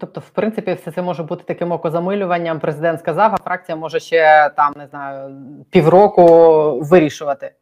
Тобто, 0.00 0.20
в 0.20 0.30
принципі, 0.30 0.72
все 0.72 0.90
це 0.90 1.02
може 1.02 1.22
бути 1.22 1.44
таким 1.46 1.72
окозамилюванням. 1.72 2.60
Президент 2.60 3.00
сказав, 3.00 3.34
а 3.34 3.36
фракція 3.44 3.76
може 3.76 4.00
ще 4.00 4.50
там 4.56 4.74
не 4.76 4.86
знаю 4.86 5.36
півроку 5.70 6.24
вирішувати. 6.80 7.52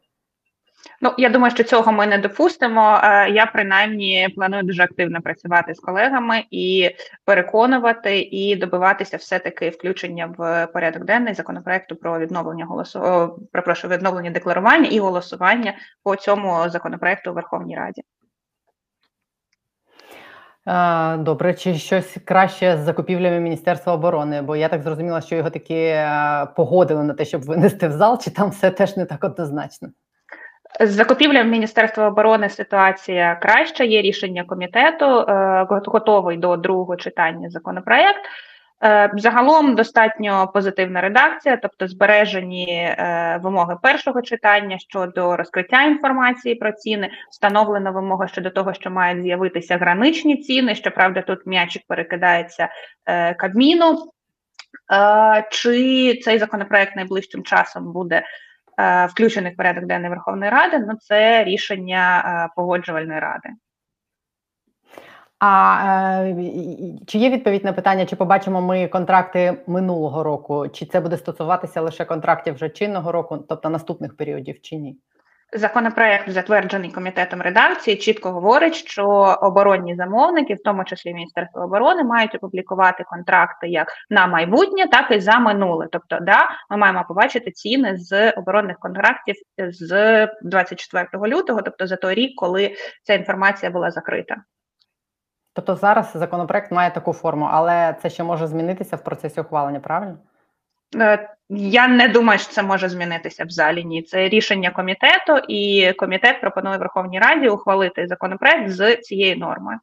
Ну, 1.01 1.13
я 1.17 1.29
думаю, 1.29 1.51
що 1.51 1.63
цього 1.63 1.91
ми 1.91 2.07
не 2.07 2.17
допустимо. 2.17 2.99
Е, 3.03 3.29
Я 3.29 3.45
принаймні 3.45 4.29
планую 4.35 4.63
дуже 4.63 4.83
активно 4.83 5.21
працювати 5.21 5.75
з 5.75 5.79
колегами 5.79 6.43
і 6.51 6.89
переконувати 7.25 8.19
і 8.19 8.55
добиватися 8.55 9.17
все-таки 9.17 9.69
включення 9.69 10.33
в 10.37 10.67
порядок 10.73 11.05
денний 11.05 11.33
законопроекту 11.33 11.95
про 11.95 12.19
відновлення 12.19 12.65
голосу 12.65 12.99
о, 12.99 13.39
перепрошую, 13.51 13.93
відновлення 13.93 14.31
декларування 14.31 14.89
і 14.89 14.99
голосування 14.99 15.73
по 16.03 16.15
цьому 16.15 16.69
законопроекту 16.69 17.31
у 17.31 17.33
Верховній 17.33 17.75
Раді. 17.75 18.01
Добре, 21.17 21.53
чи 21.53 21.73
щось 21.73 22.17
краще 22.25 22.77
з 22.77 22.79
закупівлями 22.79 23.39
Міністерства 23.39 23.93
оборони? 23.93 24.41
Бо 24.41 24.55
я 24.55 24.69
так 24.69 24.81
зрозуміла, 24.81 25.21
що 25.21 25.35
його 25.35 25.49
таки 25.49 25.75
е, 25.75 26.47
погодили 26.55 27.03
на 27.03 27.13
те, 27.13 27.25
щоб 27.25 27.41
винести 27.41 27.87
в 27.87 27.91
зал, 27.91 28.19
чи 28.21 28.31
там 28.31 28.49
все 28.49 28.71
теж 28.71 28.97
не 28.97 29.05
так 29.05 29.23
однозначно? 29.23 29.89
З 30.79 30.89
закупівлями 30.89 31.49
Міністерства 31.49 32.07
оборони 32.07 32.49
ситуація 32.49 33.35
краща. 33.35 33.83
Є 33.83 34.01
рішення 34.01 34.43
комітету, 34.43 35.05
е, 35.05 35.67
готовий 35.69 36.37
до 36.37 36.57
другого 36.57 36.95
читання 36.95 37.49
законопроект. 37.49 38.21
Е, 38.83 39.11
Загалом 39.15 39.75
достатньо 39.75 40.51
позитивна 40.53 41.01
редакція, 41.01 41.57
тобто 41.57 41.87
збережені 41.87 42.67
е, 42.69 43.39
вимоги 43.43 43.75
першого 43.81 44.21
читання 44.21 44.79
щодо 44.79 45.37
розкриття 45.37 45.83
інформації 45.83 46.55
про 46.55 46.71
ціни, 46.71 47.09
встановлена 47.31 47.91
вимога 47.91 48.27
щодо 48.27 48.49
того, 48.49 48.73
що 48.73 48.91
мають 48.91 49.23
з'явитися 49.23 49.77
граничні 49.77 50.37
ціни. 50.37 50.75
Щоправда, 50.75 51.21
тут 51.21 51.45
м'ячик 51.45 51.83
перекидається 51.87 52.69
е, 53.05 53.33
Кабміну. 53.33 54.11
Чи 55.51 56.19
цей 56.23 56.39
законопроект 56.39 56.95
найближчим 56.95 57.43
часом 57.43 57.93
буде 57.93 58.23
включений 59.09 59.53
в 59.53 59.55
порядок 59.55 59.85
денний 59.85 60.09
Верховної 60.09 60.51
Ради? 60.51 60.79
Ну 60.79 60.95
це 60.99 61.43
рішення 61.43 62.49
погоджувальної 62.55 63.19
ради. 63.19 63.49
А 65.39 65.81
е, 66.25 66.35
чи 67.07 67.17
є 67.17 67.29
відповідь 67.29 67.65
на 67.65 67.73
питання, 67.73 68.05
чи 68.05 68.15
побачимо 68.15 68.61
ми 68.61 68.87
контракти 68.87 69.57
минулого 69.67 70.23
року, 70.23 70.67
чи 70.67 70.85
це 70.85 71.01
буде 71.01 71.17
стосуватися 71.17 71.81
лише 71.81 72.05
контрактів 72.05 72.53
вже 72.53 72.69
чинного 72.69 73.11
року, 73.11 73.45
тобто 73.49 73.69
наступних 73.69 74.17
періодів, 74.17 74.61
чи 74.61 74.75
ні? 74.75 74.97
Законопроект, 75.53 76.29
затверджений 76.29 76.91
комітетом 76.91 77.41
редакції, 77.41 77.97
чітко 77.97 78.31
говорить, 78.31 78.75
що 78.75 79.05
оборонні 79.41 79.95
замовники, 79.95 80.53
в 80.53 80.63
тому 80.63 80.83
числі 80.83 81.13
Міністерство 81.13 81.61
оборони, 81.61 82.03
мають 82.03 82.35
опублікувати 82.35 83.03
контракти 83.03 83.67
як 83.67 83.87
на 84.09 84.27
майбутнє, 84.27 84.87
так 84.87 85.11
і 85.11 85.19
за 85.19 85.39
минуле. 85.39 85.87
Тобто, 85.91 86.19
да, 86.21 86.47
ми 86.69 86.77
маємо 86.77 87.05
побачити 87.07 87.51
ціни 87.51 87.97
з 87.97 88.31
оборонних 88.31 88.79
контрактів 88.79 89.35
з 89.57 90.27
24 90.43 91.07
лютого, 91.13 91.61
тобто 91.61 91.87
за 91.87 91.95
той 91.95 92.13
рік, 92.13 92.31
коли 92.35 92.75
ця 93.03 93.13
інформація 93.13 93.71
була 93.71 93.91
закрита. 93.91 94.35
Тобто 95.57 95.75
зараз 95.75 96.11
законопроект 96.15 96.71
має 96.71 96.91
таку 96.91 97.13
форму, 97.13 97.49
але 97.51 97.95
це 98.01 98.09
ще 98.09 98.23
може 98.23 98.47
змінитися 98.47 98.95
в 98.95 99.03
процесі 99.03 99.41
ухвалення, 99.41 99.79
правильно? 99.79 100.17
Е, 100.95 101.29
Я 101.49 101.87
не 101.87 102.07
думаю, 102.07 102.39
що 102.39 102.51
це 102.53 102.63
може 102.63 102.89
змінитися 102.89 103.45
в 103.45 103.49
залі. 103.49 103.83
Ні, 103.83 104.01
це 104.01 104.29
рішення 104.29 104.71
комітету, 104.71 105.37
і 105.47 105.93
комітет 105.93 106.41
пропонує 106.41 106.77
Верховній 106.77 107.19
Раді 107.19 107.49
ухвалити 107.49 108.07
законопроект 108.07 108.69
з 108.69 108.95
цією 108.97 109.37
нормою. 109.37 109.79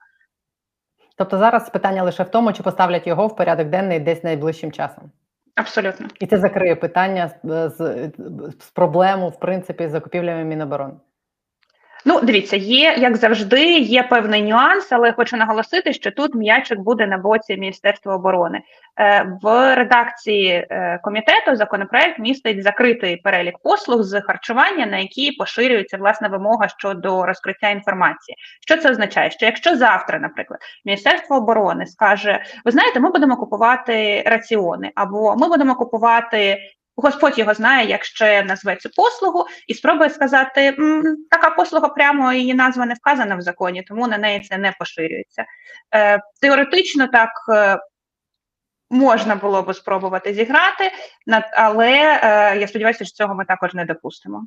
Тобто 1.16 1.38
зараз 1.38 1.70
питання 1.70 2.02
лише 2.02 2.22
в 2.22 2.30
тому, 2.30 2.52
чи 2.52 2.62
поставлять 2.62 3.06
його 3.06 3.26
в 3.26 3.36
порядок 3.36 3.68
денний 3.68 4.00
десь 4.00 4.24
найближчим 4.24 4.72
часом. 4.72 5.10
Абсолютно. 5.54 6.06
І 6.20 6.26
це 6.26 6.38
закриє 6.38 6.76
питання 6.76 7.30
з, 7.42 7.68
з, 7.68 8.10
з 8.60 8.70
проблему, 8.70 9.28
в 9.28 9.40
принципі, 9.40 9.88
з 9.88 9.90
закупівлями 9.90 10.44
Міноборони. 10.44 10.94
Ну, 12.06 12.20
дивіться, 12.20 12.56
є 12.56 12.94
як 12.98 13.16
завжди, 13.16 13.78
є 13.78 14.02
певний 14.02 14.42
нюанс, 14.42 14.92
але 14.92 15.12
хочу 15.12 15.36
наголосити, 15.36 15.92
що 15.92 16.10
тут 16.10 16.34
м'ячик 16.34 16.78
буде 16.78 17.06
на 17.06 17.18
боці 17.18 17.56
Міністерства 17.56 18.14
оборони. 18.14 18.60
Е, 19.00 19.38
в 19.42 19.74
редакції 19.74 20.48
е, 20.50 21.00
комітету 21.02 21.56
законопроект 21.56 22.18
містить 22.18 22.62
закритий 22.62 23.16
перелік 23.16 23.58
послуг 23.58 24.02
з 24.02 24.20
харчування, 24.20 24.86
на 24.86 24.98
які 24.98 25.32
поширюється 25.32 25.96
власна 25.96 26.28
вимога 26.28 26.68
щодо 26.68 27.26
розкриття 27.26 27.68
інформації. 27.68 28.36
Що 28.60 28.76
це 28.76 28.90
означає? 28.90 29.30
Що 29.30 29.46
якщо 29.46 29.76
завтра, 29.76 30.18
наприклад, 30.18 30.60
Міністерство 30.84 31.36
оборони 31.36 31.86
скаже: 31.86 32.42
ви 32.64 32.70
знаєте, 32.70 33.00
ми 33.00 33.10
будемо 33.10 33.36
купувати 33.36 34.22
раціони, 34.26 34.92
або 34.94 35.36
ми 35.36 35.48
будемо 35.48 35.74
купувати. 35.74 36.58
Господь 36.96 37.38
його 37.38 37.54
знає, 37.54 37.88
як 37.88 38.04
ще 38.04 38.42
назве 38.42 38.76
цю 38.76 38.90
послугу, 38.90 39.46
і 39.68 39.74
спробує 39.74 40.10
сказати, 40.10 40.74
«М, 40.78 41.16
така 41.30 41.50
послуга 41.50 41.88
прямо 41.88 42.32
її 42.32 42.54
назва 42.54 42.86
не 42.86 42.94
вказана 42.94 43.36
в 43.36 43.40
законі, 43.40 43.82
тому 43.82 44.08
на 44.08 44.18
неї 44.18 44.40
це 44.40 44.58
не 44.58 44.72
поширюється. 44.78 45.44
Е, 45.94 46.20
теоретично 46.40 47.08
так 47.08 47.30
е, 47.54 47.78
можна 48.90 49.36
було 49.36 49.62
би 49.62 49.74
спробувати 49.74 50.34
зіграти, 50.34 50.90
але 51.52 52.20
е, 52.22 52.58
я 52.58 52.68
сподіваюся, 52.68 53.04
що 53.04 53.14
цього 53.14 53.34
ми 53.34 53.44
також 53.44 53.74
не 53.74 53.84
допустимо. 53.84 54.46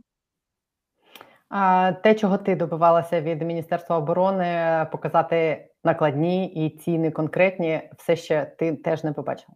Те, 2.03 2.15
чого 2.15 2.37
ти 2.37 2.55
добивалася 2.55 3.21
від 3.21 3.41
Міністерства 3.41 3.97
оборони, 3.97 4.87
показати 4.91 5.67
накладні 5.83 6.47
і 6.47 6.77
ціни 6.77 7.11
конкретні, 7.11 7.89
все 7.97 8.15
ще 8.15 8.45
ти 8.45 8.75
теж 8.75 9.03
не 9.03 9.13
побачила. 9.13 9.55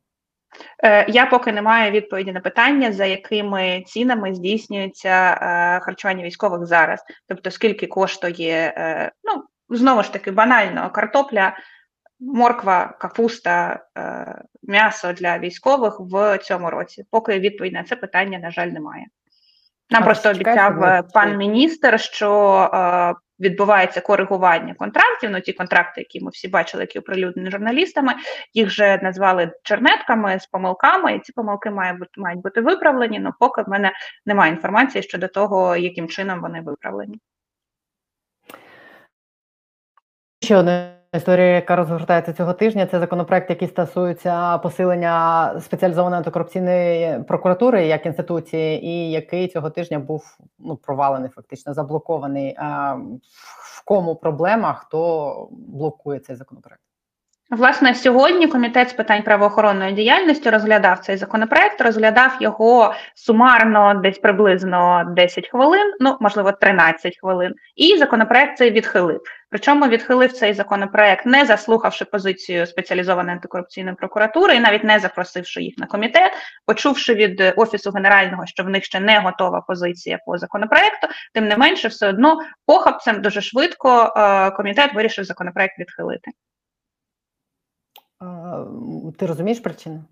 Е, 0.84 1.12
Я 1.12 1.26
поки 1.26 1.52
не 1.52 1.62
маю 1.62 1.92
відповіді 1.92 2.32
на 2.32 2.40
питання, 2.40 2.92
за 2.92 3.06
якими 3.06 3.84
цінами 3.88 4.36
здійснюється 4.36 5.10
е, 5.10 5.80
харчування 5.80 6.24
військових 6.24 6.66
зараз. 6.66 7.04
Тобто, 7.28 7.52
скільки 7.52 7.88
коштує, 7.88 8.74
е, 8.78 9.12
ну 9.24 9.44
знову 9.78 10.04
ж 10.04 10.14
таки, 10.14 10.32
банально 10.32 10.90
картопля, 10.90 11.58
морква, 12.20 12.98
капуста, 13.00 13.86
м'ясо 14.64 15.14
для 15.14 15.38
військових 15.38 15.98
в 16.00 16.38
цьому 16.38 16.70
році. 16.70 17.06
Поки 17.12 17.40
відповідь 17.40 17.74
на 17.74 17.84
це 17.84 17.96
питання, 17.96 18.40
на 18.40 18.52
жаль, 18.52 18.68
немає. 18.68 19.06
Нам 19.90 20.04
А 20.04 20.06
просто 20.06 20.30
обіцяв 20.30 21.04
пан 21.14 21.38
міністр, 21.38 22.00
що 22.00 22.70
відбувається 23.42 24.02
коригування 24.02 24.74
контрактів. 24.74 25.30
Ну 25.30 25.42
ті 25.42 25.54
контракти, 25.54 26.02
які 26.02 26.22
ми 26.22 26.30
всі 26.32 26.48
бачили, 26.48 26.84
які 26.84 27.00
оприлюднені 27.00 27.52
журналістами, 27.52 28.14
їх 28.54 28.68
вже 28.68 29.00
назвали 29.04 29.52
чернетками 29.64 30.40
з 30.40 30.46
помилками, 30.48 31.16
і 31.16 31.20
ці 31.20 31.32
помилки 31.32 31.72
мають 31.72 32.00
бути 32.00 32.12
мають 32.22 32.42
бути 32.42 32.62
виправлені. 32.62 33.20
Ну 33.20 33.32
поки 33.40 33.62
в 33.62 33.70
мене 33.70 33.92
немає 34.26 34.52
інформації 34.52 35.04
щодо 35.04 35.28
того, 35.28 35.76
яким 35.76 36.08
чином 36.08 36.42
вони 36.42 36.62
виправлені. 36.62 37.20
Ще 40.44 40.58
одна 40.58 41.01
історія, 41.18 41.46
яка 41.46 41.76
розгортається 41.76 42.34
цього 42.34 42.54
тижня, 42.54 42.86
це 42.86 43.00
законопроект, 43.00 43.50
який 43.50 43.68
стосується 43.68 44.58
посилення 44.58 45.60
спеціалізованої 45.60 46.18
антикорупційної 46.18 47.24
прокуратури 47.24 47.86
як 47.86 48.06
інституції, 48.06 48.86
і 48.86 49.12
який 49.12 49.48
цього 49.48 49.70
тижня 49.70 50.00
був 50.00 50.38
ну 50.60 50.76
провалений, 50.76 51.30
фактично 51.30 51.74
заблокований. 51.74 52.56
В 53.76 53.86
кому 53.86 54.16
проблема? 54.16 54.74
Хто 54.74 55.48
блокує 55.52 56.20
цей 56.20 56.36
законопроект? 56.36 56.82
Власне, 57.52 57.96
сьогодні 57.96 58.48
комітет 58.48 58.90
з 58.90 58.94
питань 58.94 59.24
правоохоронної 59.24 59.94
діяльності 59.94 60.50
розглядав 60.50 61.00
цей 61.00 61.18
законопроект, 61.18 61.82
розглядав 61.82 62.38
його 62.40 62.94
сумарно 63.16 63.94
десь 64.04 64.18
приблизно 64.18 65.04
10 65.16 65.50
хвилин, 65.50 65.94
ну 66.00 66.18
можливо 66.20 66.52
13 66.52 67.18
хвилин, 67.20 67.54
і 67.76 67.98
законопроект 67.98 68.58
цей 68.58 68.72
відхилив. 68.72 69.22
Причому 69.50 69.88
відхилив 69.88 70.32
цей 70.32 70.54
законопроект, 70.54 71.26
не 71.26 71.46
заслухавши 71.46 72.06
позицію 72.06 72.66
спеціалізованої 72.66 73.34
антикорупційної 73.34 73.96
прокуратури 73.96 74.56
і 74.56 74.60
навіть 74.60 74.84
не 74.84 75.00
запросивши 75.00 75.62
їх 75.62 75.78
на 75.78 75.88
комітет, 75.88 76.32
почувши 76.66 77.14
від 77.14 77.54
офісу 77.56 77.92
генерального, 77.92 78.46
що 78.46 78.64
в 78.64 78.70
них 78.70 78.86
ще 78.86 79.00
не 79.00 79.20
готова 79.20 79.62
позиція 79.62 80.20
по 80.26 80.38
законопроекту. 80.38 81.08
Тим 81.34 81.48
не 81.48 81.58
менше, 81.58 81.88
все 81.88 82.10
одно 82.10 82.40
похабцем 82.66 83.22
дуже 83.22 83.42
швидко 83.42 84.14
е, 84.18 84.52
комітет 84.52 84.94
вирішив 84.94 85.26
законопроект 85.26 85.80
відхилити. 85.80 86.32
Ти 89.18 89.26
розумієш 89.26 89.60
причину? 89.60 90.04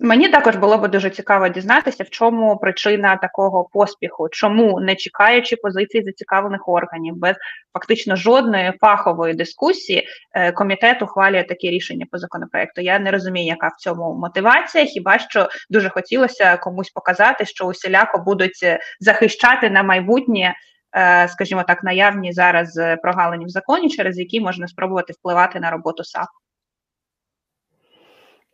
Мені 0.00 0.28
також 0.28 0.56
було 0.56 0.78
б 0.78 0.88
дуже 0.88 1.10
цікаво 1.10 1.48
дізнатися, 1.48 2.04
в 2.04 2.10
чому 2.10 2.56
причина 2.56 3.16
такого 3.16 3.64
поспіху, 3.72 4.28
чому 4.28 4.80
не 4.80 4.96
чекаючи 4.96 5.56
позиції 5.56 6.04
зацікавлених 6.04 6.68
органів, 6.68 7.16
без 7.16 7.36
фактично 7.72 8.16
жодної 8.16 8.72
фахової 8.80 9.34
дискусії, 9.34 10.08
е, 10.32 10.52
комітет 10.52 11.02
ухвалює 11.02 11.44
такі 11.44 11.70
рішення 11.70 12.06
по 12.10 12.18
законопроекту. 12.18 12.80
Я 12.80 12.98
не 12.98 13.10
розумію, 13.10 13.46
яка 13.46 13.68
в 13.68 13.76
цьому 13.80 14.14
мотивація. 14.14 14.84
Хіба 14.84 15.18
що 15.18 15.48
дуже 15.70 15.88
хотілося 15.88 16.56
комусь 16.56 16.90
показати, 16.90 17.44
що 17.44 17.64
усіляко 17.64 18.18
будуть 18.18 18.60
е, 18.62 18.80
захищати 19.00 19.70
на 19.70 19.82
майбутнє. 19.82 20.54
е, 20.96 21.28
Скажімо 21.28 21.62
так, 21.62 21.84
наявні 21.84 22.32
зараз 22.32 22.80
прогалини 23.02 23.44
в 23.44 23.48
законі, 23.48 23.90
через 23.90 24.18
які 24.18 24.40
можна 24.40 24.68
спробувати 24.68 25.12
впливати 25.12 25.60
на 25.60 25.70
роботу 25.70 26.04
САП. 26.04 26.28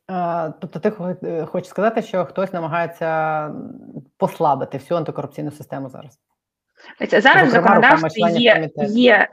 А, 0.06 0.50
Тобто, 0.60 0.78
ти 0.80 0.92
е, 1.22 1.46
хочеш 1.46 1.68
сказати, 1.68 2.02
що 2.02 2.24
хтось 2.24 2.52
намагається 2.52 3.50
послабити 4.16 4.78
всю 4.78 4.98
антикорупційну 4.98 5.50
систему 5.50 5.90
зараз? 5.90 6.18
Зараз 7.22 7.48
в 7.48 7.50
законодавстві 7.50 8.22
є, 8.40 8.70
є, 8.76 9.28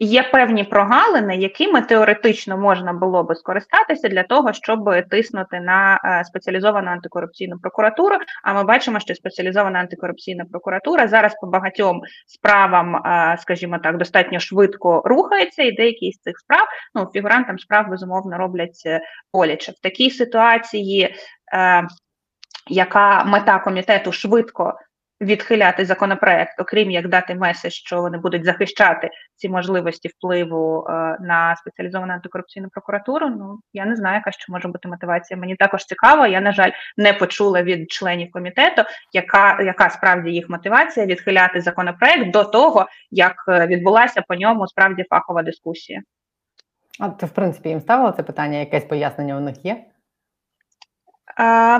є 0.00 0.22
певні 0.22 0.64
прогалини, 0.64 1.36
якими 1.36 1.82
теоретично 1.82 2.58
можна 2.58 2.92
було 2.92 3.22
би 3.22 3.34
скористатися 3.34 4.08
для 4.08 4.22
того, 4.22 4.52
щоб 4.52 5.08
тиснути 5.10 5.60
на 5.60 6.00
е, 6.04 6.24
спеціалізовану 6.24 6.90
антикорупційну 6.90 7.58
прокуратуру. 7.58 8.16
А 8.44 8.54
ми 8.54 8.64
бачимо, 8.64 9.00
що 9.00 9.14
спеціалізована 9.14 9.78
антикорупційна 9.78 10.44
прокуратура 10.44 11.08
зараз 11.08 11.34
по 11.40 11.46
багатьом 11.46 12.02
справам, 12.26 12.96
е, 12.96 13.36
скажімо 13.40 13.78
так, 13.78 13.96
достатньо 13.96 14.40
швидко 14.40 15.02
рухається, 15.04 15.62
і 15.62 15.72
деякі 15.72 16.12
з 16.12 16.20
цих 16.20 16.38
справ 16.38 16.66
ну 16.94 17.10
фігурантам 17.12 17.58
справ 17.58 17.88
безумовно 17.90 18.38
роблять 18.38 18.82
е, 18.86 19.00
боляче 19.32 19.72
в 19.72 19.80
такій 19.82 20.10
ситуації. 20.10 21.14
Яка 22.68 23.24
мета 23.24 23.58
комітету 23.58 24.12
швидко 24.12 24.74
відхиляти 25.20 25.84
законопроект, 25.84 26.60
окрім 26.60 26.90
як 26.90 27.08
дати 27.08 27.34
меседж, 27.34 27.72
що 27.72 28.00
вони 28.00 28.18
будуть 28.18 28.44
захищати 28.44 29.10
ці 29.36 29.48
можливості 29.48 30.08
впливу 30.08 30.86
е, 30.88 30.92
на 31.20 31.56
спеціалізовану 31.56 32.12
антикорупційну 32.12 32.68
прокуратуру. 32.68 33.28
Ну 33.28 33.58
я 33.72 33.84
не 33.84 33.96
знаю, 33.96 34.14
яка 34.14 34.32
ще 34.32 34.52
може 34.52 34.68
бути 34.68 34.88
мотивація. 34.88 35.40
Мені 35.40 35.56
також 35.56 35.84
цікаво. 35.84 36.26
Я 36.26 36.40
на 36.40 36.52
жаль 36.52 36.70
не 36.96 37.12
почула 37.12 37.62
від 37.62 37.90
членів 37.90 38.30
комітету, 38.30 38.82
яка 39.12 39.62
яка 39.62 39.90
справді 39.90 40.30
їх 40.30 40.48
мотивація 40.48 41.06
відхиляти 41.06 41.60
законопроект 41.60 42.30
до 42.30 42.44
того, 42.44 42.86
як 43.10 43.34
е, 43.48 43.66
відбулася 43.66 44.22
по 44.28 44.34
ньому 44.34 44.66
справді 44.66 45.04
фахова 45.10 45.42
дискусія. 45.42 46.02
А 47.00 47.08
ти, 47.08 47.26
в 47.26 47.30
принципі, 47.30 47.68
їм 47.68 47.80
ставила 47.80 48.12
це 48.12 48.22
питання, 48.22 48.58
якесь 48.58 48.84
пояснення 48.84 49.36
у 49.36 49.40
них 49.40 49.64
є? 49.64 49.84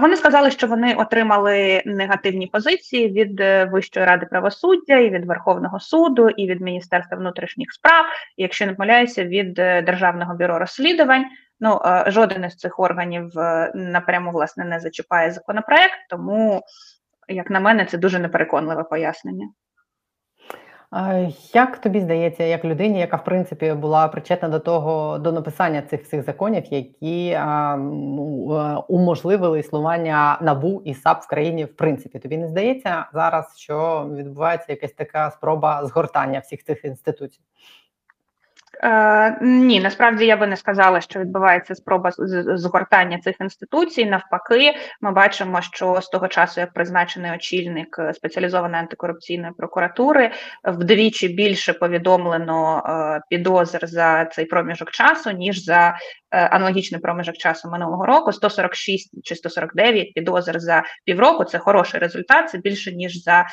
Вони 0.00 0.16
сказали, 0.16 0.50
що 0.50 0.66
вони 0.66 0.94
отримали 0.94 1.82
негативні 1.86 2.46
позиції 2.46 3.08
від 3.08 3.40
е, 3.40 3.64
Вищої 3.64 4.06
ради 4.06 4.26
правосуддя, 4.26 4.96
і 4.96 5.10
від 5.10 5.24
Верховного 5.24 5.80
суду, 5.80 6.28
і 6.28 6.50
від 6.50 6.60
Міністерства 6.60 7.16
внутрішніх 7.16 7.72
справ, 7.72 8.06
і, 8.36 8.42
якщо 8.42 8.66
не 8.66 8.74
помиляюся, 8.74 9.24
від 9.24 9.58
е, 9.58 9.82
Державного 9.82 10.34
бюро 10.34 10.58
розслідувань. 10.58 11.24
Ну 11.60 11.80
е, 11.84 12.04
жоден 12.06 12.44
із 12.44 12.56
цих 12.56 12.80
органів 12.80 13.30
напряму 13.74 14.30
власне 14.30 14.64
не 14.64 14.80
зачіпає 14.80 15.30
законопроект, 15.30 16.08
тому, 16.10 16.62
як 17.28 17.50
на 17.50 17.60
мене, 17.60 17.84
це 17.84 17.98
дуже 17.98 18.18
непереконливе 18.18 18.84
пояснення. 18.84 19.48
Як 21.54 21.78
тобі 21.78 22.00
здається, 22.00 22.44
як 22.44 22.64
людині, 22.64 23.00
яка 23.00 23.16
в 23.16 23.24
принципі 23.24 23.72
була 23.72 24.08
причетна 24.08 24.48
до 24.48 24.58
того 24.58 25.18
до 25.18 25.32
написання 25.32 25.82
цих 25.82 26.02
всіх 26.02 26.22
законів, 26.22 26.64
які 26.70 27.32
а, 27.32 27.76
ну, 27.76 28.52
е, 28.56 28.76
уможливили 28.88 29.60
існування 29.60 30.38
набу 30.42 30.82
і 30.84 30.94
САП 30.94 31.22
в 31.22 31.26
країні, 31.26 31.64
в 31.64 31.76
принципі, 31.76 32.18
тобі 32.18 32.38
не 32.38 32.48
здається 32.48 33.06
зараз, 33.12 33.58
що 33.58 34.08
відбувається 34.16 34.66
якась 34.68 34.92
така 34.92 35.30
спроба 35.30 35.86
згортання 35.86 36.38
всіх 36.38 36.64
цих 36.64 36.84
інституцій? 36.84 37.40
Е, 38.82 39.38
ні, 39.40 39.80
насправді 39.80 40.26
я 40.26 40.36
би 40.36 40.46
не 40.46 40.56
сказала, 40.56 41.00
що 41.00 41.20
відбувається 41.20 41.74
спроба 41.74 42.10
згортання 42.54 43.18
цих 43.18 43.40
інституцій. 43.40 44.04
Навпаки, 44.04 44.74
ми 45.00 45.12
бачимо, 45.12 45.62
що 45.62 46.00
з 46.00 46.08
того 46.08 46.28
часу, 46.28 46.60
як 46.60 46.72
призначений 46.72 47.32
очільник 47.32 47.96
е, 47.98 48.14
спеціалізованої 48.14 48.80
антикорупційної 48.82 49.52
прокуратури, 49.58 50.30
вдвічі 50.64 51.28
більше 51.28 51.72
повідомлено 51.72 52.82
е, 52.86 53.20
підозр 53.30 53.86
за 53.86 54.24
цей 54.24 54.44
проміжок 54.44 54.90
часу, 54.90 55.30
ніж 55.30 55.64
за 55.64 55.94
е, 56.30 56.46
аналогічний 56.46 57.00
проміжок 57.00 57.36
часу 57.36 57.70
минулого 57.70 58.06
року. 58.06 58.32
146 58.32 59.24
чи 59.24 59.34
149 59.34 60.14
підозр 60.14 60.60
за 60.60 60.82
півроку. 61.04 61.44
Це 61.44 61.58
хороший 61.58 62.00
результат. 62.00 62.50
Це 62.50 62.58
більше 62.58 62.92
ніж 62.92 63.22
за 63.22 63.46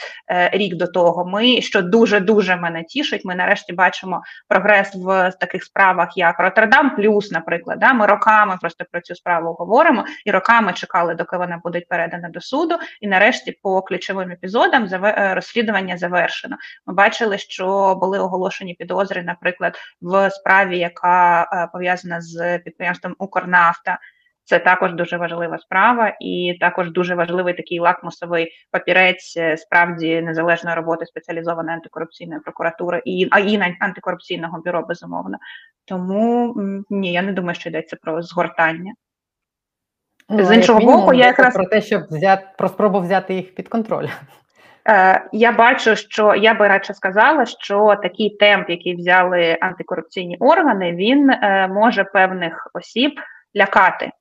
рік 0.51 0.75
до 0.75 0.88
того. 0.88 1.25
Ми 1.25 1.62
що 1.62 1.81
дуже 1.81 2.19
дуже 2.19 2.55
мене 2.55 2.84
тішить. 2.84 3.25
Ми 3.25 3.36
нарешті 3.36 3.74
бачимо 3.74 4.22
прогрес 4.48 4.96
в 4.96 5.16
таких 5.39 5.63
справах, 5.63 6.17
як 6.17 6.39
Роттердам 6.39 6.95
Плюс, 6.95 7.31
наприклад. 7.31 7.79
Да? 7.79 7.93
Ми 7.93 8.05
роками 8.05 8.57
просто 8.62 8.86
про 8.91 9.01
цю 9.01 9.15
справу 9.15 9.53
говоримо 9.53 10.05
і 10.25 10.31
роками 10.31 10.74
чекали, 10.74 11.15
доки 11.15 11.38
вона 11.38 11.62
буде 11.63 11.81
передана 11.89 12.29
до 12.29 12.41
суду. 12.41 12.75
І 13.01 13.07
нарешті, 13.07 13.51
по 13.51 13.81
ключовим 13.81 14.31
епізодам, 14.31 14.86
е, 14.93 15.31
розслідування 15.36 15.97
завершено. 15.97 16.57
Ми 16.86 16.93
бачили, 16.93 17.38
що 17.38 17.95
були 17.95 18.19
оголошені 18.19 18.74
підозри, 18.74 19.24
наприклад, 19.24 19.77
в 20.01 20.29
справі, 20.29 20.77
яка 20.77 21.41
е, 21.43 21.69
пов'язана 21.74 22.21
з 22.21 22.59
підприємством 22.59 23.15
Укрнафта. 23.19 24.00
Це 24.48 24.60
також 24.60 24.94
дуже 24.94 25.18
важлива 25.18 25.58
справа, 25.58 26.13
і 26.20 26.58
також 26.60 26.92
дуже 26.92 27.16
важливий 27.16 27.54
такий 27.54 27.80
лакмусовий 27.80 28.51
папірець 28.72 29.38
е, 29.38 29.57
справді 29.57 30.22
незалежної 30.22 30.75
роботи 30.75 31.05
спеціалізованої 31.05 31.75
антикорупційної 31.75 32.42
прокуратури 32.42 33.01
і 33.05 33.27
а 33.31 33.40
і 33.40 33.75
антикорупційного 33.79 34.62
бюро, 34.66 34.81
безумовно. 34.81 35.38
Тому 35.86 36.55
ні, 36.90 37.14
я 37.14 37.22
не 37.22 37.33
думаю, 37.33 37.55
що 37.55 37.70
йдеться 37.70 37.98
про 38.01 38.22
згортання. 38.22 38.94
Ну, 40.29 40.46
З 40.46 40.48
як 40.48 40.57
іншого 40.57 40.79
мінімум, 40.79 41.01
боку, 41.01 41.14
я 41.14 41.25
якраз- 41.25 41.53
про 41.53 41.66
те, 41.66 41.81
щоб 41.81 42.03
взяти 42.10 42.48
про 42.57 42.68
спробу 42.68 43.00
взяти 43.00 43.33
їх 43.33 43.55
під 43.55 43.68
контроль. 43.68 44.07
Е, 44.90 45.29
я 45.31 45.51
бачу, 45.51 45.96
що 45.96 46.36
я 46.36 46.53
би 46.53 46.68
радше 46.68 46.94
сказала, 46.94 47.46
що 47.46 47.96
такий 48.03 48.29
темп, 48.29 48.70
який 48.70 48.96
взяли 48.96 49.57
антикорупційні 49.62 50.38
органи, 50.40 50.92
він 50.92 51.29
е, 51.29 51.68
може 51.68 52.03
певних 52.03 52.72
осіб 52.74 53.12
лякати. 53.55 54.12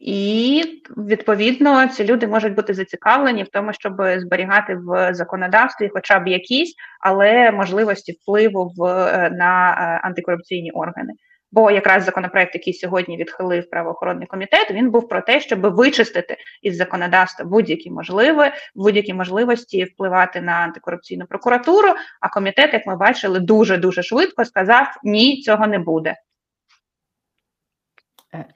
І 0.00 0.62
відповідно 0.96 1.88
ці 1.88 2.04
люди 2.04 2.26
можуть 2.26 2.54
бути 2.54 2.74
зацікавлені 2.74 3.42
в 3.42 3.48
тому, 3.48 3.72
щоб 3.72 3.92
зберігати 4.16 4.74
в 4.74 5.14
законодавстві, 5.14 5.90
хоча 5.92 6.18
б 6.18 6.28
якісь, 6.28 6.74
але 7.00 7.50
можливості 7.50 8.12
впливу 8.12 8.72
в 8.76 8.84
е, 8.84 9.30
на 9.30 9.70
е, 9.70 10.06
антикорупційні 10.06 10.70
органи. 10.70 11.12
Бо 11.52 11.70
якраз 11.70 12.04
законопроект, 12.04 12.54
який 12.54 12.74
сьогодні 12.74 13.16
відхилив 13.16 13.70
правоохоронний 13.70 14.26
комітет, 14.26 14.70
він 14.70 14.90
був 14.90 15.08
про 15.08 15.20
те, 15.20 15.40
щоб 15.40 15.60
вичистити 15.60 16.36
із 16.62 16.76
законодавства 16.76 17.44
будь-які 17.44 17.90
можливі, 17.90 18.50
будь-які 18.74 19.14
можливості 19.14 19.84
впливати 19.84 20.40
на 20.40 20.52
антикорупційну 20.52 21.26
прокуратуру. 21.26 21.88
А 22.20 22.28
комітет, 22.28 22.72
як 22.72 22.86
ми 22.86 22.96
бачили, 22.96 23.40
дуже 23.40 23.76
дуже 23.76 24.02
швидко 24.02 24.44
сказав: 24.44 24.86
ні, 25.04 25.42
цього 25.42 25.66
не 25.66 25.78
буде. 25.78 26.14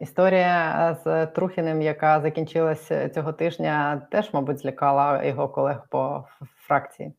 Історія 0.01 0.97
з 1.05 1.27
Трухіним, 1.27 1.83
яка 1.83 2.21
закінчилася 2.21 3.09
цього 3.09 3.33
тижня, 3.33 4.07
теж, 4.11 4.33
мабуть, 4.33 4.59
злякала 4.59 5.25
його 5.25 5.49
колег 5.49 5.87
по 5.91 6.25
фракції. 6.67 7.15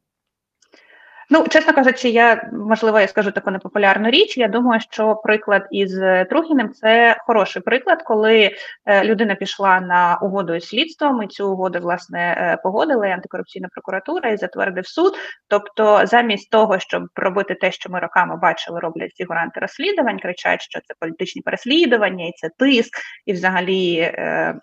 Ну, 1.29 1.47
чесно 1.47 1.73
кажучи, 1.73 2.09
я 2.09 2.49
можливо 2.53 2.99
я 2.99 3.07
скажу 3.07 3.31
таку 3.31 3.51
непопулярну 3.51 4.09
річ. 4.09 4.37
Я 4.37 4.47
думаю, 4.47 4.81
що 4.91 5.15
приклад 5.15 5.67
із 5.71 5.99
Трухіним 6.29 6.73
це 6.73 7.17
хороший 7.19 7.61
приклад, 7.61 8.03
коли 8.03 8.51
е, 8.85 9.03
людина 9.03 9.35
пішла 9.35 9.79
на 9.79 10.19
угоду 10.21 10.55
із 10.55 10.67
слідством, 10.67 11.23
і 11.23 11.27
цю 11.27 11.51
угоду 11.51 11.79
власне 11.79 12.19
е, 12.19 12.57
погодила 12.63 13.07
і 13.07 13.11
антикорупційна 13.11 13.67
прокуратура 13.71 14.29
і 14.29 14.37
затвердив 14.37 14.87
суд. 14.87 15.13
Тобто, 15.47 16.01
замість 16.03 16.49
того, 16.49 16.79
щоб 16.79 17.03
робити 17.15 17.55
те, 17.55 17.71
що 17.71 17.89
ми 17.89 17.99
роками 17.99 18.37
бачили, 18.37 18.79
роблять 18.79 19.15
фігуранти 19.17 19.59
розслідувань, 19.59 20.19
кричать, 20.19 20.61
що 20.61 20.79
це 20.79 20.93
політичні 20.99 21.41
переслідування, 21.41 22.25
і 22.25 22.33
це 22.35 22.49
тиск, 22.57 22.97
і 23.25 23.33
взагалі. 23.33 23.97
Е, 23.97 24.55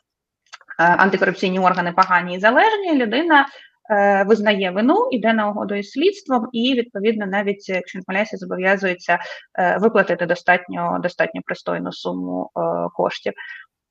Антикорупційні 0.79 1.59
органи 1.59 1.93
погані 1.93 2.37
і 2.37 2.41
залежні, 2.41 2.97
людина 2.97 3.47
визнає 4.27 4.71
вину, 4.71 5.09
йде 5.11 5.33
на 5.33 5.49
угоду 5.49 5.75
із 5.75 5.91
слідством, 5.91 6.49
і 6.53 6.75
відповідно, 6.75 7.27
навіть 7.27 7.69
якщо 7.69 7.99
не 7.99 8.03
помиляюся, 8.07 8.37
зобов'язується 8.37 9.19
е, 9.59 9.79
виплатити 9.79 10.27
достатньо 10.27 10.99
достатньо 11.03 11.41
пристойну 11.45 11.93
суму 11.93 12.51
е, 12.57 12.61
коштів. 12.95 13.33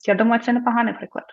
Я 0.07 0.15
думаю, 0.15 0.41
це 0.41 0.53
непоганий 0.53 0.93
приклад. 0.93 1.25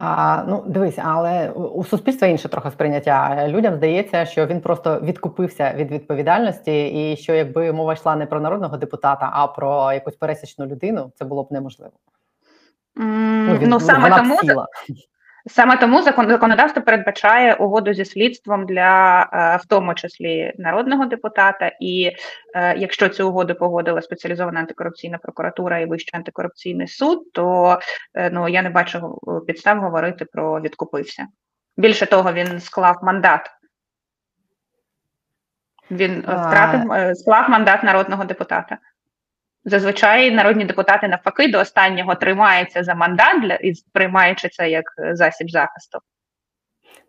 А, 0.00 0.44
ну, 0.48 0.64
дивись, 0.66 0.98
але 0.98 1.50
у 1.50 1.84
суспільства 1.84 2.28
інше 2.28 2.48
трохи 2.48 2.70
сприйняття. 2.70 3.48
Людям 3.48 3.74
здається, 3.74 4.24
що 4.24 4.46
він 4.46 4.60
просто 4.60 5.00
відкупився 5.00 5.72
від 5.76 5.90
відповідальності, 5.90 7.10
і 7.12 7.16
що 7.16 7.34
якби 7.34 7.72
мова 7.72 7.92
йшла 7.92 8.16
не 8.16 8.26
про 8.26 8.40
народного 8.40 8.76
депутата, 8.76 9.30
а 9.32 9.46
про 9.46 9.92
якусь 9.92 10.16
пересічну 10.16 10.66
людину, 10.66 11.12
це 11.14 11.24
було 11.24 11.42
б 11.44 11.52
неможливо. 11.52 11.92
Він- 12.96 13.68
Ну 13.68 13.80
саме 13.80 14.02
вона 14.02 14.16
б 14.16 14.18
тому 14.18 14.36
сіла. 14.40 14.66
Саме 15.46 15.76
тому 15.76 16.02
законодавство 16.02 16.82
передбачає 16.82 17.54
угоду 17.54 17.92
зі 17.92 18.04
слідством 18.04 18.66
для 18.66 19.22
е, 19.32 19.56
в 19.56 19.66
тому 19.66 19.94
числі 19.94 20.52
народного 20.58 21.06
депутата. 21.06 21.72
І 21.80 22.12
е, 22.54 22.78
якщо 22.78 23.08
цю 23.08 23.28
угоду 23.28 23.54
погодила 23.54 24.02
спеціалізована 24.02 24.60
антикорупційна 24.60 25.18
прокуратура 25.18 25.78
і 25.78 25.86
Вищий 25.86 26.10
антикорупційний 26.12 26.88
суд, 26.88 27.32
то 27.32 27.78
е, 28.14 28.30
ну 28.30 28.48
я 28.48 28.62
не 28.62 28.70
бачу 28.70 29.18
підстав 29.46 29.80
говорити 29.80 30.24
про 30.24 30.60
відкупився. 30.60 31.26
Більше 31.76 32.06
того, 32.06 32.32
він 32.32 32.60
склав 32.60 32.96
мандат. 33.02 33.50
Він 35.90 36.20
втратив 36.20 37.16
склав 37.16 37.50
мандат 37.50 37.82
народного 37.82 38.24
депутата. 38.24 38.78
Зазвичай 39.68 40.30
народні 40.30 40.64
депутати 40.64 41.08
навпаки 41.08 41.48
до 41.48 41.58
останнього 41.58 42.14
тримаються 42.14 42.84
за 42.84 42.94
мандат 42.94 43.42
для 43.42 43.54
і 43.54 43.74
сприймаючи 43.74 44.48
це 44.48 44.70
як 44.70 44.84
е, 44.98 45.16
засіб 45.16 45.50
захисту. 45.50 45.98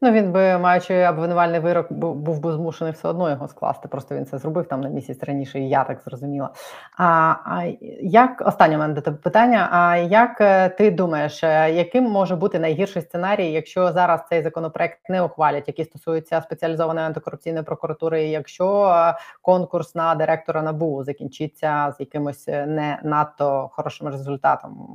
Ну 0.01 0.11
він 0.11 0.31
би, 0.31 0.57
маючи 0.57 1.07
обвинувальний 1.07 1.59
вирок, 1.59 1.91
був 1.91 2.39
би 2.39 2.53
змушений 2.53 2.93
все 2.93 3.07
одно 3.07 3.29
його 3.29 3.47
скласти. 3.47 3.87
Просто 3.87 4.15
він 4.15 4.25
це 4.25 4.37
зробив 4.37 4.65
там 4.65 4.81
на 4.81 4.89
місяць 4.89 5.23
раніше, 5.23 5.59
і 5.59 5.69
я 5.69 5.83
так 5.83 6.01
зрозуміла. 6.01 6.49
А, 6.97 7.35
а 7.45 7.71
як 8.01 8.43
останнє 8.45 8.77
мене 8.77 8.93
до 8.93 9.01
тебе 9.01 9.17
питання? 9.17 9.69
А 9.71 9.97
як 9.97 10.41
е, 10.41 10.69
ти 10.69 10.91
думаєш, 10.91 11.43
е, 11.43 11.71
яким 11.71 12.03
може 12.03 12.35
бути 12.35 12.59
найгірший 12.59 13.01
сценарій, 13.01 13.51
якщо 13.51 13.91
зараз 13.91 14.21
цей 14.29 14.41
законопроект 14.41 15.09
не 15.09 15.21
ухвалять, 15.21 15.67
який 15.67 15.85
стосується 15.85 16.41
спеціалізованої 16.41 17.05
антикорупційної 17.05 17.63
прокуратури, 17.63 18.23
якщо 18.23 18.85
е, 18.85 19.17
конкурс 19.41 19.95
на 19.95 20.15
директора 20.15 20.61
НАБУ 20.61 21.03
закінчиться 21.03 21.93
з 21.97 21.99
якимось 21.99 22.47
не 22.47 22.99
надто 23.03 23.69
хорошим 23.73 24.07
результатом? 24.07 24.89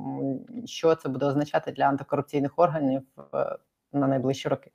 Що 0.65 0.95
це 0.95 1.09
буде 1.09 1.25
означати 1.25 1.71
для 1.71 1.83
антикорупційних 1.83 2.51
органів 2.55 3.01
на 3.93 4.07
найближчі 4.07 4.49
роки? 4.49 4.71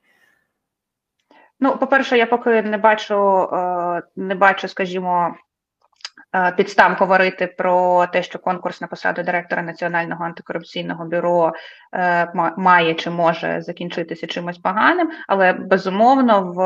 Ну, 1.61 1.77
по-перше, 1.79 2.19
я 2.19 2.27
поки 2.27 2.63
не 2.63 2.79
бачу, 2.79 3.49
е, 3.53 4.03
не 4.17 4.35
бачу, 4.35 4.69
скажімо, 4.69 5.35
е, 6.35 6.53
підстав 6.53 6.93
говорити 6.95 7.47
про 7.47 8.07
те, 8.07 8.23
що 8.23 8.39
конкурс 8.39 8.81
на 8.81 8.87
посаду 8.87 9.23
директора 9.23 9.63
Національного 9.63 10.25
антикорупційного 10.25 11.05
бюро 11.05 11.53
е, 11.93 12.33
ма- 12.35 12.55
має 12.57 12.95
чи 12.95 13.11
може 13.11 13.61
закінчитися 13.63 14.27
чимось 14.27 14.59
поганим, 14.59 15.11
але 15.29 15.53
безумовно 15.53 16.53
в 16.53 16.63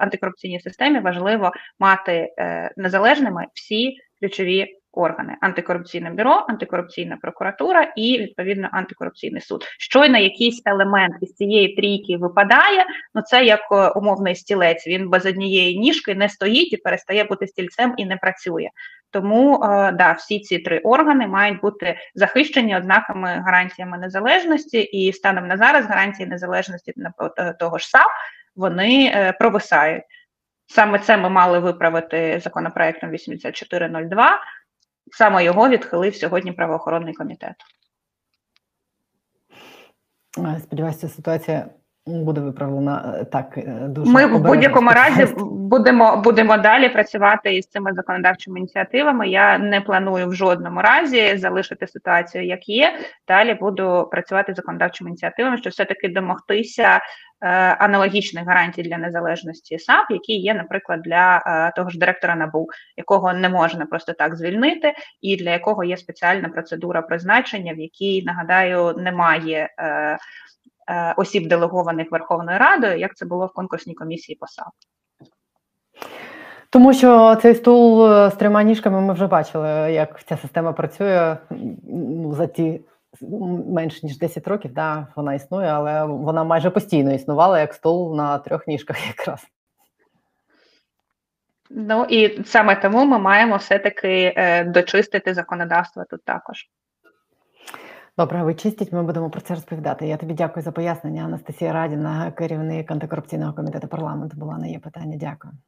антикорупційній 0.00 0.60
системі 0.60 1.00
важливо 1.00 1.52
мати 1.78 2.28
незалежними 2.76 3.46
всі 3.54 3.96
ключові 4.20 4.78
органи: 4.98 5.36
антикорупційне 5.40 6.10
бюро, 6.10 6.46
антикорупційна 6.48 7.18
прокуратура 7.22 7.92
і 7.96 8.18
відповідно 8.18 8.68
антикорупційний 8.72 9.40
суд. 9.40 9.64
Щойно 9.78 10.18
якийсь 10.18 10.62
елемент 10.64 11.14
із 11.20 11.34
цієї 11.34 11.76
трійки 11.76 12.16
випадає. 12.16 12.84
Ну 13.14 13.22
це 13.22 13.44
як 13.44 13.60
е, 13.72 13.88
умовний 13.88 14.34
стілець. 14.34 14.86
Він 14.86 15.08
без 15.08 15.26
однієї 15.26 15.78
ніжки 15.78 16.14
не 16.14 16.28
стоїть 16.28 16.72
і 16.72 16.76
перестає 16.76 17.24
бути 17.24 17.46
стільцем 17.46 17.94
і 17.96 18.06
не 18.06 18.16
працює. 18.16 18.68
Тому 19.10 19.54
е, 19.54 19.92
да, 19.92 20.12
всі 20.12 20.40
ці 20.40 20.58
три 20.58 20.78
органи 20.78 21.26
мають 21.26 21.60
бути 21.60 21.96
захищені 22.14 22.76
ознаками 22.76 23.42
гарантіями 23.46 23.98
незалежності, 23.98 24.80
і 24.80 25.12
станом 25.12 25.46
на 25.46 25.56
зараз 25.56 25.86
гарантії 25.86 26.28
незалежності 26.28 26.94
е, 27.38 27.52
того 27.52 27.78
ж 27.78 27.88
САП 27.88 28.10
вони 28.56 29.34
провисають. 29.38 30.04
Саме 30.70 30.98
це 30.98 31.16
ми 31.16 31.28
мали 31.28 31.58
виправити 31.58 32.40
законопроектом 32.44 33.10
8402. 33.10 34.40
Саме 35.12 35.44
його 35.44 35.68
відхилив 35.68 36.16
сьогодні 36.16 36.52
правоохоронний 36.52 37.14
комітет. 37.14 37.54
Е, 40.38 40.60
Сподіваюся, 40.62 41.08
ситуація 41.08 41.70
буде 42.08 42.40
виправлена 42.40 43.14
е, 43.20 43.24
так 43.24 43.58
е, 43.58 43.62
дуже 43.88 44.10
Ми 44.10 44.26
в 44.26 44.40
будь-якому 44.40 44.90
разі 44.90 45.34
будемо 45.68 46.16
будемо 46.16 46.58
далі 46.58 46.88
працювати 46.88 47.54
із 47.56 47.66
цими 47.66 47.92
законодавчими 47.94 48.58
ініціативами. 48.58 49.28
Я 49.28 49.58
не 49.58 49.80
планую 49.80 50.28
в 50.28 50.34
жодному 50.34 50.82
разі 50.82 51.36
залишити 51.36 51.86
ситуацію, 51.86 52.46
як 52.46 52.68
є. 52.68 52.98
Далі 53.28 53.54
буду 53.54 54.08
працювати 54.10 54.52
з 54.52 54.56
законодавчими 54.56 55.10
ініціативами, 55.10 55.58
щоб 55.58 55.72
все 55.72 55.84
таки 55.84 56.08
домогтися 56.08 57.00
е, 57.40 57.48
аналогічних 57.78 58.46
гарантій 58.46 58.82
для 58.82 58.98
незалежності 58.98 59.78
САП, 59.78 60.10
які 60.10 60.32
є, 60.32 60.54
наприклад, 60.54 61.02
для 61.02 61.42
е, 61.46 61.72
того 61.76 61.90
ж 61.90 61.98
директора 61.98 62.34
НАБУ, 62.34 62.68
якого 62.96 63.32
не 63.32 63.48
можна 63.48 63.86
просто 63.86 64.12
так 64.12 64.36
звільнити, 64.36 64.92
і 65.20 65.36
для 65.36 65.50
якого 65.50 65.84
є 65.84 65.96
спеціальна 65.96 66.48
процедура 66.48 67.02
призначення, 67.02 67.72
в 67.72 67.78
якій 67.78 68.22
нагадаю 68.22 68.94
немає. 68.98 69.68
Е, 70.88 71.14
осіб, 71.16 71.48
делегованих 71.48 72.10
Верховною 72.10 72.58
Радою, 72.58 72.98
як 72.98 73.16
це 73.16 73.26
було 73.26 73.46
в 73.46 73.52
конкурсній 73.52 73.94
комісії 73.94 74.36
по 74.40 74.46
САП. 74.46 74.72
Тому 76.70 76.94
що 76.94 77.36
цей 77.36 77.54
стул 77.54 78.12
е, 78.12 78.30
з 78.30 78.34
трьома 78.34 78.62
ніжками 78.62 79.00
ми 79.00 79.14
вже 79.14 79.26
бачили, 79.26 79.68
як 79.92 80.24
ця 80.24 80.36
система 80.36 80.72
працює 80.72 81.36
ну, 81.88 82.34
за 82.34 82.46
ті 82.46 82.80
менш 83.66 84.02
ніж 84.02 84.18
10 84.18 84.48
років. 84.48 84.72
Да, 84.72 85.06
вона 85.16 85.34
існує, 85.34 85.68
але 85.68 86.04
вона 86.04 86.44
майже 86.44 86.70
постійно 86.70 87.14
існувала 87.14 87.60
як 87.60 87.74
стул 87.74 88.16
на 88.16 88.38
трьох 88.38 88.66
ніжках 88.66 89.06
якраз. 89.06 89.46
Ну 91.70 92.04
і 92.04 92.44
саме 92.44 92.76
тому 92.76 93.04
ми 93.04 93.18
маємо 93.18 93.56
все-таки 93.56 94.32
е, 94.36 94.64
дочистити 94.64 95.34
законодавство 95.34 96.04
тут 96.10 96.24
також. 96.24 96.68
Добре, 98.18 98.42
ви 98.42 98.54
чистіть, 98.54 98.92
ми 98.92 99.02
будемо 99.02 99.30
про 99.30 99.40
це 99.40 99.54
розповідати. 99.54 100.06
Я 100.06 100.16
тобі 100.16 100.34
дякую 100.34 100.64
за 100.64 100.72
пояснення. 100.72 101.24
Анастасія 101.24 101.72
Радіна, 101.72 102.30
керівник 102.30 102.90
антикорупційного 102.90 103.52
комітету 103.52 103.88
парламенту, 103.88 104.36
була 104.36 104.58
на 104.58 104.66
є 104.66 104.78
питання. 104.78 105.16
Дякую. 105.16 105.58